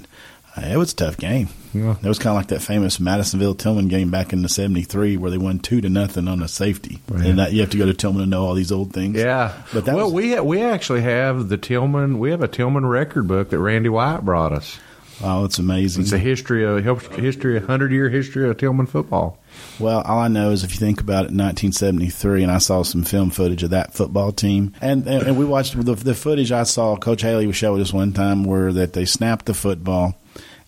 it 0.63 0.77
was 0.77 0.93
a 0.93 0.95
tough 0.95 1.17
game. 1.17 1.49
Yeah. 1.73 1.95
It 2.01 2.07
was 2.07 2.19
kind 2.19 2.31
of 2.31 2.37
like 2.37 2.47
that 2.47 2.61
famous 2.61 2.99
Madisonville 2.99 3.55
Tilghman 3.55 3.89
game 3.89 4.09
back 4.09 4.33
in 4.33 4.41
the 4.41 4.49
'73 4.49 5.17
where 5.17 5.31
they 5.31 5.37
won 5.37 5.59
two 5.59 5.81
to 5.81 5.89
nothing 5.89 6.27
on 6.27 6.41
a 6.41 6.47
safety, 6.47 6.99
and 7.13 7.39
that 7.39 7.53
you 7.53 7.61
have 7.61 7.69
to 7.71 7.77
go 7.77 7.85
to 7.85 7.93
Tilghman 7.93 8.19
to 8.19 8.25
know 8.25 8.45
all 8.45 8.53
these 8.53 8.71
old 8.71 8.93
things. 8.93 9.17
Yeah, 9.17 9.53
but 9.73 9.85
well, 9.85 10.05
was, 10.05 10.13
we 10.13 10.39
we 10.39 10.61
actually 10.61 11.01
have 11.01 11.49
the 11.49 11.57
Tilghman. 11.57 12.17
We 12.17 12.31
have 12.31 12.41
a 12.41 12.47
Tilghman 12.47 12.89
record 12.89 13.27
book 13.27 13.49
that 13.49 13.59
Randy 13.59 13.89
White 13.89 14.21
brought 14.21 14.53
us. 14.53 14.79
Oh, 15.21 15.45
it's 15.45 15.57
amazing! 15.57 16.03
It's 16.03 16.11
a 16.11 16.19
history 16.19 16.63
of 16.63 16.83
history, 17.15 17.57
a 17.57 17.65
hundred 17.65 17.91
year 17.91 18.07
history 18.09 18.47
of 18.47 18.57
Tilghman 18.57 18.87
football. 18.87 19.39
Well, 19.79 20.01
all 20.01 20.19
I 20.19 20.27
know 20.27 20.51
is 20.51 20.63
if 20.63 20.73
you 20.73 20.79
think 20.79 21.01
about 21.01 21.25
it, 21.25 21.33
1973, 21.33 22.43
and 22.43 22.51
I 22.51 22.59
saw 22.59 22.83
some 22.83 23.03
film 23.03 23.31
footage 23.31 23.63
of 23.63 23.71
that 23.71 23.95
football 23.95 24.31
team, 24.31 24.73
and 24.79 25.07
and, 25.07 25.27
and 25.29 25.37
we 25.37 25.45
watched 25.45 25.79
the, 25.83 25.95
the 25.95 26.13
footage. 26.13 26.51
I 26.51 26.63
saw 26.63 26.95
Coach 26.95 27.23
Haley 27.23 27.47
was 27.47 27.55
showing 27.55 27.81
us 27.81 27.91
one 27.91 28.13
time 28.13 28.43
where 28.43 28.71
that 28.73 28.93
they 28.93 29.05
snapped 29.05 29.47
the 29.47 29.55
football 29.55 30.15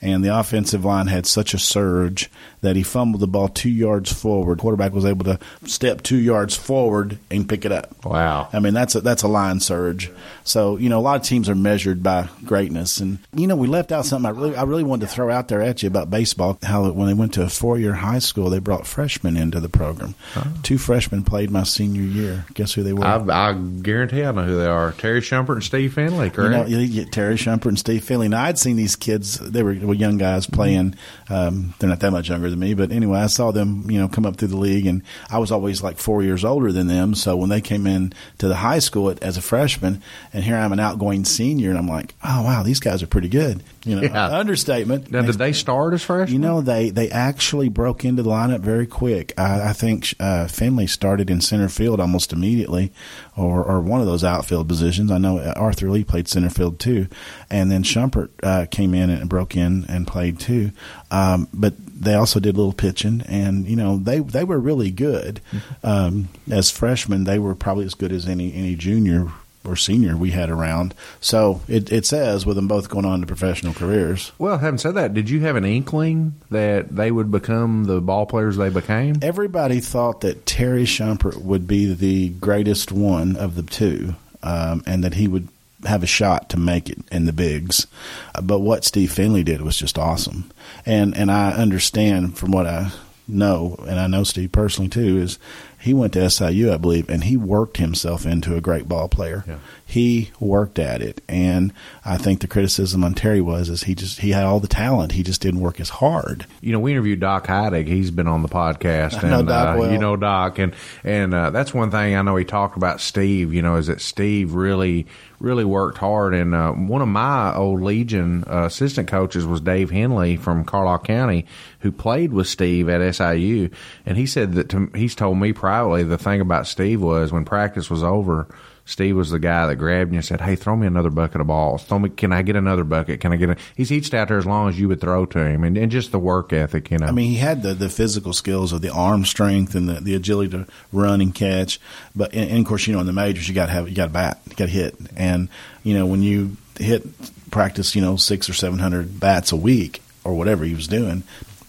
and 0.01 0.23
the 0.23 0.37
offensive 0.37 0.85
line 0.85 1.07
had 1.07 1.25
such 1.25 1.53
a 1.53 1.59
surge 1.59 2.29
that 2.61 2.75
he 2.75 2.83
fumbled 2.83 3.21
the 3.21 3.27
ball 3.27 3.47
two 3.47 3.69
yards 3.69 4.11
forward. 4.11 4.59
Quarterback 4.59 4.93
was 4.93 5.05
able 5.05 5.25
to 5.25 5.39
step 5.65 6.01
two 6.01 6.17
yards 6.17 6.55
forward 6.55 7.17
and 7.31 7.47
pick 7.47 7.65
it 7.65 7.71
up. 7.71 8.05
Wow! 8.05 8.49
I 8.51 8.59
mean 8.59 8.73
that's 8.73 8.95
a, 8.95 9.01
that's 9.01 9.23
a 9.23 9.27
line 9.27 9.59
surge. 9.59 10.11
So 10.43 10.77
you 10.77 10.89
know 10.89 10.99
a 10.99 11.01
lot 11.01 11.21
of 11.21 11.27
teams 11.27 11.49
are 11.49 11.55
measured 11.55 12.03
by 12.03 12.29
greatness, 12.45 12.99
and 12.99 13.19
you 13.33 13.47
know 13.47 13.55
we 13.55 13.67
left 13.67 13.91
out 13.91 14.05
something 14.05 14.25
I 14.25 14.31
really 14.31 14.55
I 14.55 14.63
really 14.63 14.83
wanted 14.83 15.07
to 15.07 15.13
throw 15.13 15.29
out 15.31 15.47
there 15.47 15.61
at 15.61 15.83
you 15.83 15.87
about 15.87 16.09
baseball. 16.09 16.57
How 16.63 16.89
when 16.91 17.07
they 17.07 17.13
went 17.13 17.33
to 17.35 17.43
a 17.43 17.49
four 17.49 17.77
year 17.77 17.93
high 17.93 18.19
school, 18.19 18.49
they 18.49 18.59
brought 18.59 18.87
freshmen 18.87 19.37
into 19.37 19.59
the 19.59 19.69
program. 19.69 20.15
Two 20.63 20.77
freshmen 20.77 21.23
played 21.23 21.51
my 21.51 21.63
senior 21.63 22.01
year. 22.01 22.45
Guess 22.53 22.73
who 22.73 22.83
they 22.83 22.93
were? 22.93 23.05
I, 23.05 23.49
I, 23.49 23.53
guarantee 23.53 24.23
I 24.23 24.31
know 24.31 24.43
who 24.43 24.57
they 24.57 24.67
are. 24.67 24.91
Terry 24.93 25.21
Shumpert 25.21 25.53
and 25.53 25.63
Steve 25.63 25.93
Finley. 25.93 26.29
Correct? 26.29 26.69
You 26.69 26.77
know, 26.77 26.83
you 26.83 27.05
Terry 27.05 27.35
Shumpert 27.35 27.67
and 27.67 27.79
Steve 27.79 28.03
Finley. 28.03 28.27
Now 28.27 28.43
I'd 28.43 28.59
seen 28.59 28.75
these 28.75 28.95
kids. 28.95 29.39
They 29.39 29.63
were, 29.63 29.73
young 29.93 30.17
guys 30.17 30.45
playing. 30.45 30.95
Um, 31.29 31.73
they're 31.79 31.89
not 31.89 31.99
that 31.99 32.11
much 32.11 32.29
younger 32.29 32.49
than 32.49 32.59
me, 32.59 32.73
but 32.73 32.91
anyway, 32.91 33.19
I 33.19 33.27
saw 33.27 33.51
them, 33.51 33.89
you 33.89 33.99
know, 33.99 34.07
come 34.07 34.25
up 34.25 34.37
through 34.37 34.49
the 34.49 34.57
league, 34.57 34.85
and 34.85 35.03
I 35.29 35.39
was 35.39 35.51
always 35.51 35.81
like 35.83 35.97
four 35.97 36.23
years 36.23 36.43
older 36.43 36.71
than 36.71 36.87
them. 36.87 37.15
So 37.15 37.35
when 37.35 37.49
they 37.49 37.61
came 37.61 37.87
in 37.87 38.13
to 38.39 38.47
the 38.47 38.55
high 38.55 38.79
school 38.79 39.13
as 39.21 39.37
a 39.37 39.41
freshman, 39.41 40.01
and 40.33 40.43
here 40.43 40.55
I'm 40.55 40.73
an 40.73 40.79
outgoing 40.79 41.25
senior, 41.25 41.69
and 41.69 41.77
I'm 41.77 41.87
like, 41.87 42.15
oh 42.23 42.43
wow, 42.43 42.63
these 42.63 42.79
guys 42.79 43.03
are 43.03 43.07
pretty 43.07 43.29
good. 43.29 43.63
You 43.85 43.95
know, 43.95 44.01
yeah. 44.01 44.27
understatement. 44.37 45.09
Now, 45.09 45.21
did 45.21 45.35
they 45.35 45.53
start 45.53 45.93
as 45.93 46.03
freshmen? 46.03 46.33
You 46.33 46.39
know, 46.39 46.61
they 46.61 46.89
they 46.89 47.09
actually 47.09 47.69
broke 47.69 48.03
into 48.03 48.23
the 48.23 48.29
lineup 48.29 48.59
very 48.59 48.85
quick. 48.85 49.33
I, 49.37 49.69
I 49.69 49.73
think 49.73 50.13
uh, 50.19 50.47
Finley 50.47 50.87
started 50.87 51.29
in 51.29 51.39
center 51.41 51.69
field 51.69 51.99
almost 51.99 52.33
immediately, 52.33 52.91
or 53.37 53.63
or 53.63 53.79
one 53.79 54.01
of 54.01 54.07
those 54.07 54.23
outfield 54.23 54.67
positions. 54.67 55.11
I 55.11 55.17
know 55.17 55.39
Arthur 55.55 55.89
Lee 55.89 56.03
played 56.03 56.27
center 56.27 56.49
field 56.49 56.79
too, 56.79 57.07
and 57.49 57.71
then 57.71 57.83
Shumpert 57.83 58.29
uh, 58.43 58.65
came 58.69 58.93
in 58.93 59.09
and 59.09 59.29
broke 59.29 59.55
in 59.55 59.78
and 59.87 60.07
played 60.07 60.39
too. 60.39 60.71
Um, 61.11 61.47
but 61.53 61.73
they 61.77 62.13
also 62.13 62.39
did 62.39 62.55
a 62.55 62.57
little 62.57 62.73
pitching, 62.73 63.23
and 63.27 63.65
you 63.67 63.75
know 63.75 63.97
they 63.97 64.19
they 64.19 64.43
were 64.43 64.59
really 64.59 64.91
good. 64.91 65.41
Um, 65.83 66.29
as 66.49 66.71
freshmen, 66.71 67.23
they 67.23 67.39
were 67.39 67.55
probably 67.55 67.85
as 67.85 67.93
good 67.93 68.11
as 68.11 68.27
any 68.27 68.53
any 68.53 68.75
junior 68.75 69.31
or 69.65 69.75
senior 69.75 70.15
we 70.15 70.31
had 70.31 70.49
around. 70.49 70.93
So 71.19 71.61
it, 71.67 71.91
it 71.91 72.05
says 72.05 72.45
with 72.45 72.55
them 72.55 72.67
both 72.67 72.89
going 72.89 73.05
on 73.05 73.21
to 73.21 73.27
professional 73.27 73.73
careers. 73.73 74.31
Well, 74.37 74.57
having 74.57 74.77
said 74.77 74.95
that, 74.95 75.13
did 75.13 75.29
you 75.29 75.41
have 75.41 75.55
an 75.55 75.65
inkling 75.65 76.35
that 76.49 76.95
they 76.95 77.11
would 77.11 77.31
become 77.31 77.85
the 77.85 78.01
ball 78.01 78.25
players 78.25 78.57
they 78.57 78.69
became? 78.69 79.17
Everybody 79.21 79.79
thought 79.79 80.21
that 80.21 80.45
Terry 80.45 80.85
Shumpert 80.85 81.41
would 81.41 81.67
be 81.67 81.93
the 81.93 82.29
greatest 82.29 82.91
one 82.91 83.35
of 83.35 83.55
the 83.55 83.63
two, 83.63 84.15
um, 84.41 84.83
and 84.85 85.03
that 85.03 85.15
he 85.15 85.27
would 85.27 85.49
have 85.85 86.03
a 86.03 86.07
shot 86.07 86.49
to 86.49 86.57
make 86.57 86.89
it 86.89 86.99
in 87.11 87.25
the 87.25 87.33
bigs. 87.33 87.87
Uh, 88.35 88.41
but 88.41 88.59
what 88.59 88.85
Steve 88.85 89.11
Finley 89.11 89.43
did 89.43 89.61
was 89.61 89.77
just 89.77 89.97
awesome. 89.97 90.51
And 90.85 91.15
and 91.15 91.31
I 91.31 91.51
understand 91.51 92.37
from 92.37 92.51
what 92.51 92.67
I 92.67 92.91
know, 93.27 93.75
and 93.87 93.99
I 93.99 94.07
know 94.07 94.23
Steve 94.23 94.51
personally 94.51 94.89
too, 94.89 95.17
is 95.17 95.39
he 95.79 95.93
went 95.93 96.13
to 96.13 96.29
SIU, 96.29 96.73
I 96.73 96.77
believe, 96.77 97.09
and 97.09 97.23
he 97.23 97.37
worked 97.37 97.77
himself 97.77 98.25
into 98.25 98.55
a 98.55 98.61
great 98.61 98.87
ball 98.87 99.07
player. 99.07 99.45
Yeah. 99.47 99.59
He 99.89 100.29
worked 100.39 100.77
at 100.77 101.01
it, 101.01 101.21
and 101.27 101.73
I 102.05 102.17
think 102.17 102.41
the 102.41 102.47
criticism 102.47 103.03
on 103.03 103.15
Terry 103.15 103.41
was 103.41 103.69
is 103.69 103.83
he 103.83 103.95
just 103.95 104.19
he 104.19 104.29
had 104.29 104.43
all 104.43 104.59
the 104.59 104.67
talent, 104.67 105.13
he 105.13 105.23
just 105.23 105.41
didn't 105.41 105.61
work 105.61 105.79
as 105.79 105.89
hard. 105.89 106.45
You 106.61 106.71
know, 106.71 106.79
we 106.79 106.91
interviewed 106.91 107.19
Doc 107.19 107.47
Heidig. 107.47 107.87
He's 107.87 108.11
been 108.11 108.27
on 108.27 108.43
the 108.43 108.49
podcast, 108.49 109.23
and 109.23 109.47
Doc 109.47 109.75
uh, 109.75 109.79
well. 109.79 109.91
you 109.91 109.97
know 109.97 110.15
Doc, 110.15 110.59
and 110.59 110.75
and 111.03 111.33
uh, 111.33 111.49
that's 111.49 111.73
one 111.73 111.89
thing 111.89 112.15
I 112.15 112.21
know 112.21 112.35
he 112.35 112.45
talked 112.45 112.77
about 112.77 113.01
Steve. 113.01 113.51
You 113.51 113.63
know, 113.63 113.77
is 113.77 113.87
that 113.87 113.99
Steve 113.99 114.53
really 114.53 115.07
really 115.39 115.65
worked 115.65 115.97
hard. 115.97 116.33
And 116.33 116.53
uh, 116.53 116.71
one 116.73 117.01
of 117.01 117.07
my 117.07 117.55
old 117.55 117.81
Legion 117.81 118.43
uh, 118.47 118.65
assistant 118.65 119.07
coaches 119.07 119.45
was 119.45 119.61
Dave 119.61 119.89
Henley 119.89 120.37
from 120.37 120.65
Carlisle 120.65 120.99
County, 120.99 121.45
who 121.79 121.91
played 121.91 122.33
with 122.33 122.47
Steve 122.47 122.89
at 122.89 123.15
SIU. 123.15 123.69
And 124.05 124.17
he 124.17 124.25
said 124.25 124.53
that 124.53 124.69
to, 124.69 124.91
he's 124.95 125.15
told 125.15 125.37
me 125.37 125.53
privately 125.53 126.03
the 126.03 126.17
thing 126.17 126.41
about 126.41 126.67
Steve 126.67 127.01
was 127.01 127.31
when 127.31 127.45
practice 127.45 127.89
was 127.89 128.03
over, 128.03 128.47
Steve 128.89 129.15
was 129.15 129.29
the 129.29 129.37
guy 129.37 129.67
that 129.67 129.75
grabbed 129.75 130.11
you 130.11 130.17
and 130.17 130.25
said, 130.25 130.41
"Hey, 130.41 130.55
throw 130.55 130.75
me 130.75 130.87
another 130.87 131.11
bucket 131.11 131.39
of 131.41 131.45
balls. 131.45 131.83
Throw 131.83 131.99
me. 131.99 132.09
Can 132.09 132.33
I 132.33 132.41
get 132.41 132.55
another 132.55 132.83
bucket? 132.83 133.19
Can 133.19 133.31
I 133.31 133.35
get?" 133.35 133.51
A, 133.51 133.57
he's 133.75 133.91
eached 133.91 134.15
out 134.15 134.29
there 134.29 134.39
as 134.39 134.47
long 134.47 134.67
as 134.67 134.79
you 134.79 134.87
would 134.87 134.99
throw 134.99 135.27
to 135.27 135.37
him, 135.45 135.63
and, 135.63 135.77
and 135.77 135.91
just 135.91 136.11
the 136.11 136.17
work 136.17 136.51
ethic. 136.51 136.89
You 136.89 136.97
know, 136.97 137.05
I 137.05 137.11
mean, 137.11 137.29
he 137.29 137.37
had 137.37 137.61
the, 137.61 137.75
the 137.75 137.87
physical 137.87 138.33
skills 138.33 138.73
of 138.73 138.81
the 138.81 138.89
arm 138.89 139.25
strength 139.25 139.75
and 139.75 139.87
the, 139.87 140.01
the 140.01 140.15
agility 140.15 140.49
to 140.57 140.65
run 140.91 141.21
and 141.21 141.35
catch. 141.35 141.79
But 142.15 142.33
and, 142.33 142.49
and 142.49 142.59
of 142.61 142.65
course, 142.65 142.87
you 142.87 142.93
know, 142.93 142.99
in 142.99 143.05
the 143.05 143.13
majors, 143.13 143.47
you 143.47 143.53
got 143.53 143.67
to 143.67 143.71
have 143.73 143.87
you 143.87 143.95
got 143.95 144.07
to 144.07 144.13
bat, 144.13 144.41
you 144.49 144.55
got 144.55 144.65
to 144.65 144.71
hit, 144.71 144.95
and 145.15 145.49
you 145.83 145.93
know 145.93 146.07
when 146.07 146.23
you 146.23 146.57
hit 146.79 147.03
practice, 147.51 147.95
you 147.95 148.01
know, 148.01 148.15
six 148.15 148.49
or 148.49 148.53
seven 148.53 148.79
hundred 148.79 149.19
bats 149.19 149.51
a 149.51 149.55
week 149.55 150.01
or 150.23 150.33
whatever 150.33 150.65
he 150.65 150.73
was 150.73 150.87
doing 150.87 151.23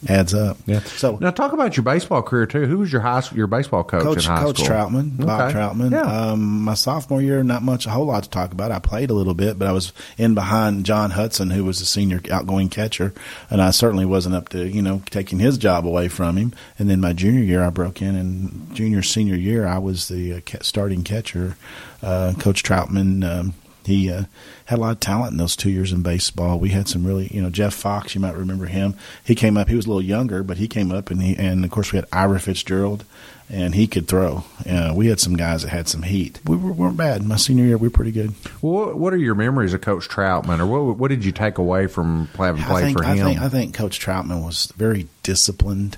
adds 0.09 0.35
up. 0.35 0.57
Yeah. 0.67 0.81
So 0.81 1.19
now 1.21 1.31
talk 1.31 1.53
about 1.53 1.77
your 1.77 1.85
baseball 1.85 2.23
career 2.23 2.47
too. 2.47 2.67
Who 2.67 2.79
was 2.79 2.93
your 2.93 3.03
high 3.03 3.21
school, 3.21 3.39
your 3.39 3.47
baseball 3.47 3.85
coach, 3.85 4.03
coach 4.03 4.25
in 4.25 4.31
high 4.31 4.43
coach 4.43 4.59
school? 4.59 4.69
Troutman, 4.69 5.25
Bob 5.25 5.53
Troutman. 5.53 5.91
Yeah. 5.93 6.03
Um, 6.03 6.63
my 6.63 6.75
sophomore 6.75 7.21
year, 7.21 7.43
not 7.43 7.63
much, 7.63 7.87
a 7.87 7.91
whole 7.91 8.07
lot 8.07 8.23
to 8.23 8.31
talk 8.31 8.53
about. 8.53 8.73
I 8.73 8.79
played 8.79 9.11
a 9.11 9.15
little 9.15 9.35
bit, 9.35 9.59
but 9.59 9.69
I 9.69 9.73
was 9.73 9.93
in 10.17 10.35
behind 10.35 10.87
John 10.87 11.11
Hudson, 11.11 11.51
who 11.51 11.65
was 11.65 11.81
a 11.81 11.87
senior 11.87 12.21
outgoing 12.31 12.69
catcher, 12.69 13.13
and 13.51 13.61
I 13.61 13.71
certainly 13.71 14.07
wasn't 14.07 14.35
up 14.35 14.49
to 14.51 14.67
you 14.67 14.83
know 14.83 15.03
taking 15.11 15.39
his 15.39 15.59
job 15.59 15.87
away 15.87 16.09
from 16.09 16.37
him. 16.37 16.53
And 16.79 16.89
then 16.89 17.01
my 17.01 17.13
junior 17.13 17.43
year, 17.43 17.63
I 17.63 17.71
broke 17.71 18.01
in, 18.01 18.15
and 18.15 18.75
junior 18.75 19.03
senior 19.03 19.37
year, 19.37 19.67
I 19.67 19.79
was 19.79 20.09
the 20.09 20.35
uh, 20.35 20.41
starting 20.63 21.05
catcher. 21.05 21.57
Uh, 22.03 22.33
coach 22.39 22.63
Troutman. 22.63 23.23
Um, 23.29 23.55
he 23.85 24.11
uh, 24.11 24.25
had 24.67 24.79
a 24.79 24.81
lot 24.81 24.93
of 24.93 25.01
talent 25.01 25.33
in 25.33 25.39
those 25.39 25.57
two 25.57 25.71
years 25.71 25.93
in 25.93 26.03
baseball. 26.03 26.59
We 26.59 26.71
had 26.71 26.89
some 26.89 27.07
really, 27.07 27.29
you 27.29 27.43
know, 27.43 27.51
Jeff 27.51 27.75
Fox, 27.75 28.15
you 28.15 28.21
might 28.21 28.37
remember 28.37 28.67
him. 28.67 28.95
He 29.25 29.35
came 29.35 29.57
up. 29.57 29.69
He 29.69 29.77
was 29.77 29.87
a 29.87 29.89
little 29.89 30.03
younger, 30.03 30.43
but 30.43 30.59
he 30.59 30.69
came 30.69 30.93
up, 30.93 31.11
and 31.11 31.23
he 31.23 31.37
and 31.37 31.65
of 31.65 31.71
course 31.71 31.93
we 31.93 31.97
had 31.97 32.09
Ira 32.13 32.39
Fitzgerald, 32.41 33.05
and 33.49 33.75
he 33.75 33.87
could 33.87 34.07
throw. 34.07 34.45
Uh, 34.69 34.93
we 34.95 35.09
had 35.09 35.19
some 35.19 35.37
guys 35.37 35.63
that 35.63 35.71
had 35.71 35.89
some 35.89 36.03
heat. 36.03 36.41
We 36.45 36.57
were, 36.57 36.73
weren't 36.73 36.97
bad. 36.97 37.25
My 37.25 37.37
senior 37.37 37.65
year, 37.65 37.79
we 37.79 37.89
were 37.89 37.93
pretty 37.93 38.13
good. 38.13 38.35
Well, 38.63 38.95
what 38.95 39.13
are 39.13 39.19
your 39.19 39.35
memories 39.35 39.75
of 39.75 39.81
Coach 39.81 40.09
Troutman, 40.09 40.61
or 40.61 40.67
what, 40.67 40.97
what 40.97 41.09
did 41.09 41.25
you 41.25 41.33
take 41.33 41.59
away 41.59 41.87
from 41.87 42.29
having 42.37 42.63
played 42.63 42.85
think, 42.85 42.99
for 42.99 43.05
him? 43.05 43.27
I 43.27 43.31
think, 43.31 43.41
I 43.41 43.49
think 43.49 43.75
Coach 43.75 43.99
Troutman 43.99 44.45
was 44.45 44.73
very 44.77 45.09
disciplined. 45.23 45.97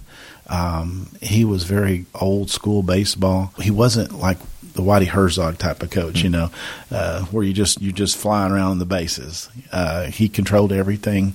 Um, 0.48 1.08
he 1.20 1.44
was 1.44 1.64
very 1.64 2.06
old 2.14 2.50
school 2.50 2.82
baseball. 2.82 3.52
He 3.60 3.70
wasn't 3.70 4.18
like 4.18 4.38
the 4.74 4.82
Whitey 4.82 5.06
Herzog 5.06 5.58
type 5.58 5.82
of 5.82 5.90
coach, 5.90 6.16
mm-hmm. 6.16 6.24
you 6.24 6.30
know, 6.30 6.50
uh, 6.90 7.24
where 7.26 7.44
you 7.44 7.52
just 7.52 7.80
you 7.80 7.92
just 7.92 8.16
flying 8.16 8.52
around 8.52 8.78
the 8.78 8.86
bases. 8.86 9.48
Uh, 9.70 10.06
he 10.06 10.28
controlled 10.28 10.72
everything. 10.72 11.34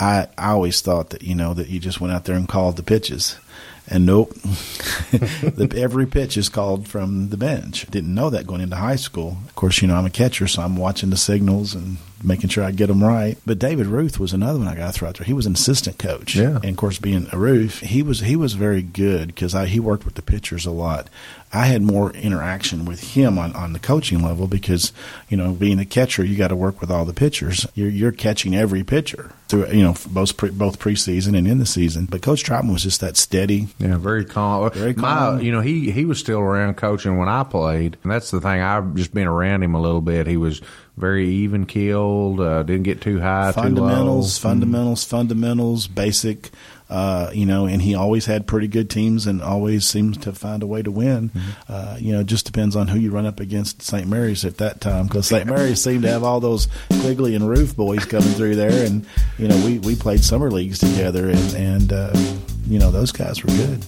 I 0.00 0.28
I 0.36 0.50
always 0.50 0.80
thought 0.80 1.10
that 1.10 1.22
you 1.22 1.34
know 1.34 1.54
that 1.54 1.68
you 1.68 1.78
just 1.78 2.00
went 2.00 2.12
out 2.12 2.24
there 2.24 2.36
and 2.36 2.48
called 2.48 2.76
the 2.76 2.82
pitches. 2.82 3.36
And 3.90 4.04
nope, 4.04 4.34
the, 4.42 5.72
every 5.74 6.06
pitch 6.06 6.36
is 6.36 6.50
called 6.50 6.86
from 6.86 7.30
the 7.30 7.38
bench. 7.38 7.86
Didn't 7.86 8.14
know 8.14 8.28
that 8.28 8.46
going 8.46 8.60
into 8.60 8.76
high 8.76 8.96
school. 8.96 9.38
Of 9.46 9.54
course, 9.54 9.80
you 9.80 9.88
know 9.88 9.96
I'm 9.96 10.04
a 10.04 10.10
catcher, 10.10 10.46
so 10.46 10.60
I'm 10.62 10.76
watching 10.76 11.08
the 11.08 11.16
signals 11.16 11.74
and 11.74 11.96
making 12.22 12.48
sure 12.50 12.64
I 12.64 12.70
get 12.72 12.86
them 12.88 13.02
right. 13.02 13.36
But 13.46 13.58
David 13.58 13.86
Ruth 13.86 14.18
was 14.18 14.32
another 14.32 14.58
one 14.58 14.68
I 14.68 14.74
got 14.74 14.86
to 14.86 14.92
throw 14.92 15.08
out 15.08 15.16
there. 15.18 15.26
He 15.26 15.32
was 15.32 15.46
an 15.46 15.54
assistant 15.54 15.98
coach, 15.98 16.34
Yeah. 16.34 16.56
and 16.56 16.64
of 16.70 16.76
course, 16.76 16.98
being 16.98 17.28
a 17.32 17.38
Ruth, 17.38 17.80
he 17.80 18.02
was 18.02 18.20
he 18.20 18.36
was 18.36 18.54
very 18.54 18.82
good 18.82 19.28
because 19.28 19.52
he 19.68 19.80
worked 19.80 20.04
with 20.04 20.14
the 20.14 20.22
pitchers 20.22 20.66
a 20.66 20.70
lot. 20.70 21.08
I 21.50 21.64
had 21.64 21.80
more 21.80 22.12
interaction 22.12 22.84
with 22.84 23.14
him 23.14 23.38
on, 23.38 23.54
on 23.54 23.72
the 23.72 23.78
coaching 23.78 24.22
level 24.22 24.46
because 24.46 24.92
you 25.30 25.36
know 25.36 25.52
being 25.52 25.78
a 25.78 25.86
catcher, 25.86 26.22
you 26.24 26.36
got 26.36 26.48
to 26.48 26.56
work 26.56 26.80
with 26.80 26.90
all 26.90 27.04
the 27.06 27.14
pitchers. 27.14 27.66
You're 27.74 27.88
you're 27.88 28.12
catching 28.12 28.54
every 28.54 28.84
pitcher 28.84 29.32
through 29.48 29.68
you 29.68 29.82
know 29.82 29.94
both 30.10 30.36
pre, 30.36 30.50
both 30.50 30.78
preseason 30.78 31.36
and 31.38 31.48
in 31.48 31.58
the 31.58 31.64
season. 31.66 32.04
But 32.04 32.20
Coach 32.20 32.44
Troutman 32.44 32.72
was 32.72 32.82
just 32.82 33.00
that 33.00 33.16
steady. 33.16 33.68
Yeah, 33.78 33.96
very 33.96 34.26
calm. 34.26 34.70
Very 34.72 34.92
My, 34.92 35.08
calm. 35.18 35.40
you 35.40 35.50
know, 35.52 35.62
he 35.62 35.90
he 35.90 36.04
was 36.04 36.18
still 36.18 36.40
around 36.40 36.74
coaching 36.76 37.16
when 37.16 37.28
I 37.30 37.44
played, 37.44 37.96
and 38.02 38.12
that's 38.12 38.30
the 38.30 38.40
thing. 38.42 38.60
I've 38.60 38.94
just 38.94 39.14
been 39.14 39.26
around 39.26 39.62
him 39.62 39.74
a 39.74 39.80
little 39.80 40.02
bit. 40.02 40.26
He 40.26 40.36
was 40.36 40.60
very 40.98 41.28
even 41.28 41.66
keeled. 41.66 42.40
Uh, 42.40 42.62
didn't 42.62 42.82
get 42.82 43.00
too 43.00 43.20
high, 43.20 43.52
fundamentals, 43.52 44.38
too 44.38 44.46
low. 44.46 44.52
fundamentals, 44.52 45.04
fundamentals, 45.04 45.86
basic. 45.86 46.50
Uh, 46.90 47.30
you 47.34 47.44
know, 47.44 47.66
and 47.66 47.82
he 47.82 47.94
always 47.94 48.24
had 48.24 48.46
pretty 48.46 48.66
good 48.66 48.88
teams 48.88 49.26
and 49.26 49.42
always 49.42 49.86
seems 49.86 50.16
to 50.16 50.32
find 50.32 50.62
a 50.62 50.66
way 50.66 50.80
to 50.80 50.90
win. 50.90 51.28
Mm-hmm. 51.28 51.50
Uh, 51.68 51.96
you 51.98 52.12
know, 52.12 52.22
just 52.22 52.46
depends 52.46 52.74
on 52.74 52.88
who 52.88 52.98
you 52.98 53.10
run 53.10 53.26
up 53.26 53.40
against 53.40 53.82
St. 53.82 54.08
Mary's 54.08 54.44
at 54.46 54.56
that 54.56 54.80
time 54.80 55.06
because 55.06 55.26
St. 55.26 55.46
Mary's 55.46 55.82
seemed 55.82 56.02
to 56.04 56.08
have 56.08 56.24
all 56.24 56.40
those 56.40 56.66
Quigley 57.00 57.34
and 57.34 57.46
Roof 57.46 57.76
boys 57.76 58.06
coming 58.06 58.30
through 58.30 58.56
there, 58.56 58.86
and 58.86 59.04
you 59.36 59.48
know, 59.48 59.64
we 59.64 59.78
we 59.80 59.96
played 59.96 60.24
summer 60.24 60.50
leagues 60.50 60.78
together, 60.78 61.28
and 61.28 61.54
and 61.54 61.92
uh, 61.92 62.12
you 62.66 62.78
know, 62.78 62.90
those 62.90 63.12
guys 63.12 63.44
were 63.44 63.50
good. 63.50 63.84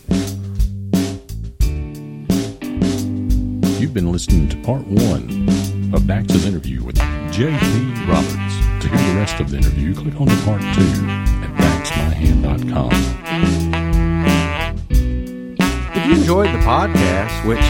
You've 3.81 3.94
been 3.94 4.12
listening 4.12 4.51
to 4.51 4.57
part 4.59 4.87
one 4.87 5.69
of 5.92 6.07
Dax's 6.07 6.46
interview 6.46 6.83
with 6.85 6.96
J.P. 7.33 8.07
Roberts. 8.07 8.57
To 8.81 8.88
hear 8.88 9.12
the 9.12 9.14
rest 9.16 9.40
of 9.40 9.50
the 9.50 9.59
interview, 9.59 9.94
click 9.94 10.20
on 10.20 10.26
the 10.26 10.42
part 10.44 10.61
two 10.61 11.07
at 11.42 11.50
daxmyhand.com. 11.57 12.90
If 15.94 16.07
you 16.07 16.14
enjoyed 16.14 16.48
the 16.48 16.61
podcast, 16.64 17.46
which 17.46 17.61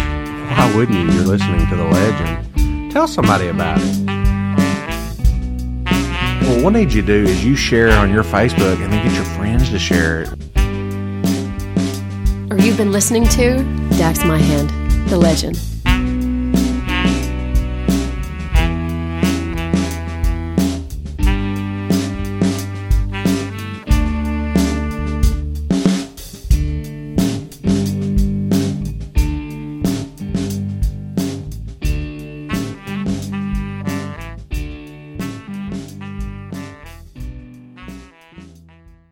why 0.70 0.76
wouldn't 0.76 0.96
you? 0.98 1.11
You're 1.14 1.24
listening 1.24 1.66
to 1.68 1.76
the 1.76 1.85
legend. 1.85 2.92
Tell 2.92 3.09
somebody 3.09 3.48
about 3.48 3.78
it. 3.80 4.06
Well, 6.42 6.64
what 6.64 6.74
need 6.74 6.92
you 6.92 7.00
to 7.00 7.06
do 7.06 7.24
is 7.24 7.44
you 7.44 7.56
share 7.56 7.88
it 7.88 7.94
on 7.94 8.12
your 8.12 8.22
Facebook 8.22 8.83
and 8.83 8.92
then 8.92 9.06
get 9.06 9.14
your 9.14 9.24
friends 9.24 9.70
to 9.70 9.78
share 9.78 10.22
it. 10.22 10.28
Or 12.52 12.59
you've 12.59 12.76
been 12.76 12.92
listening 12.92 13.24
to 13.28 13.62
Dax 13.96 14.22
My 14.24 14.38
Hand, 14.38 14.70
the 15.09 15.16
legend. 15.16 15.69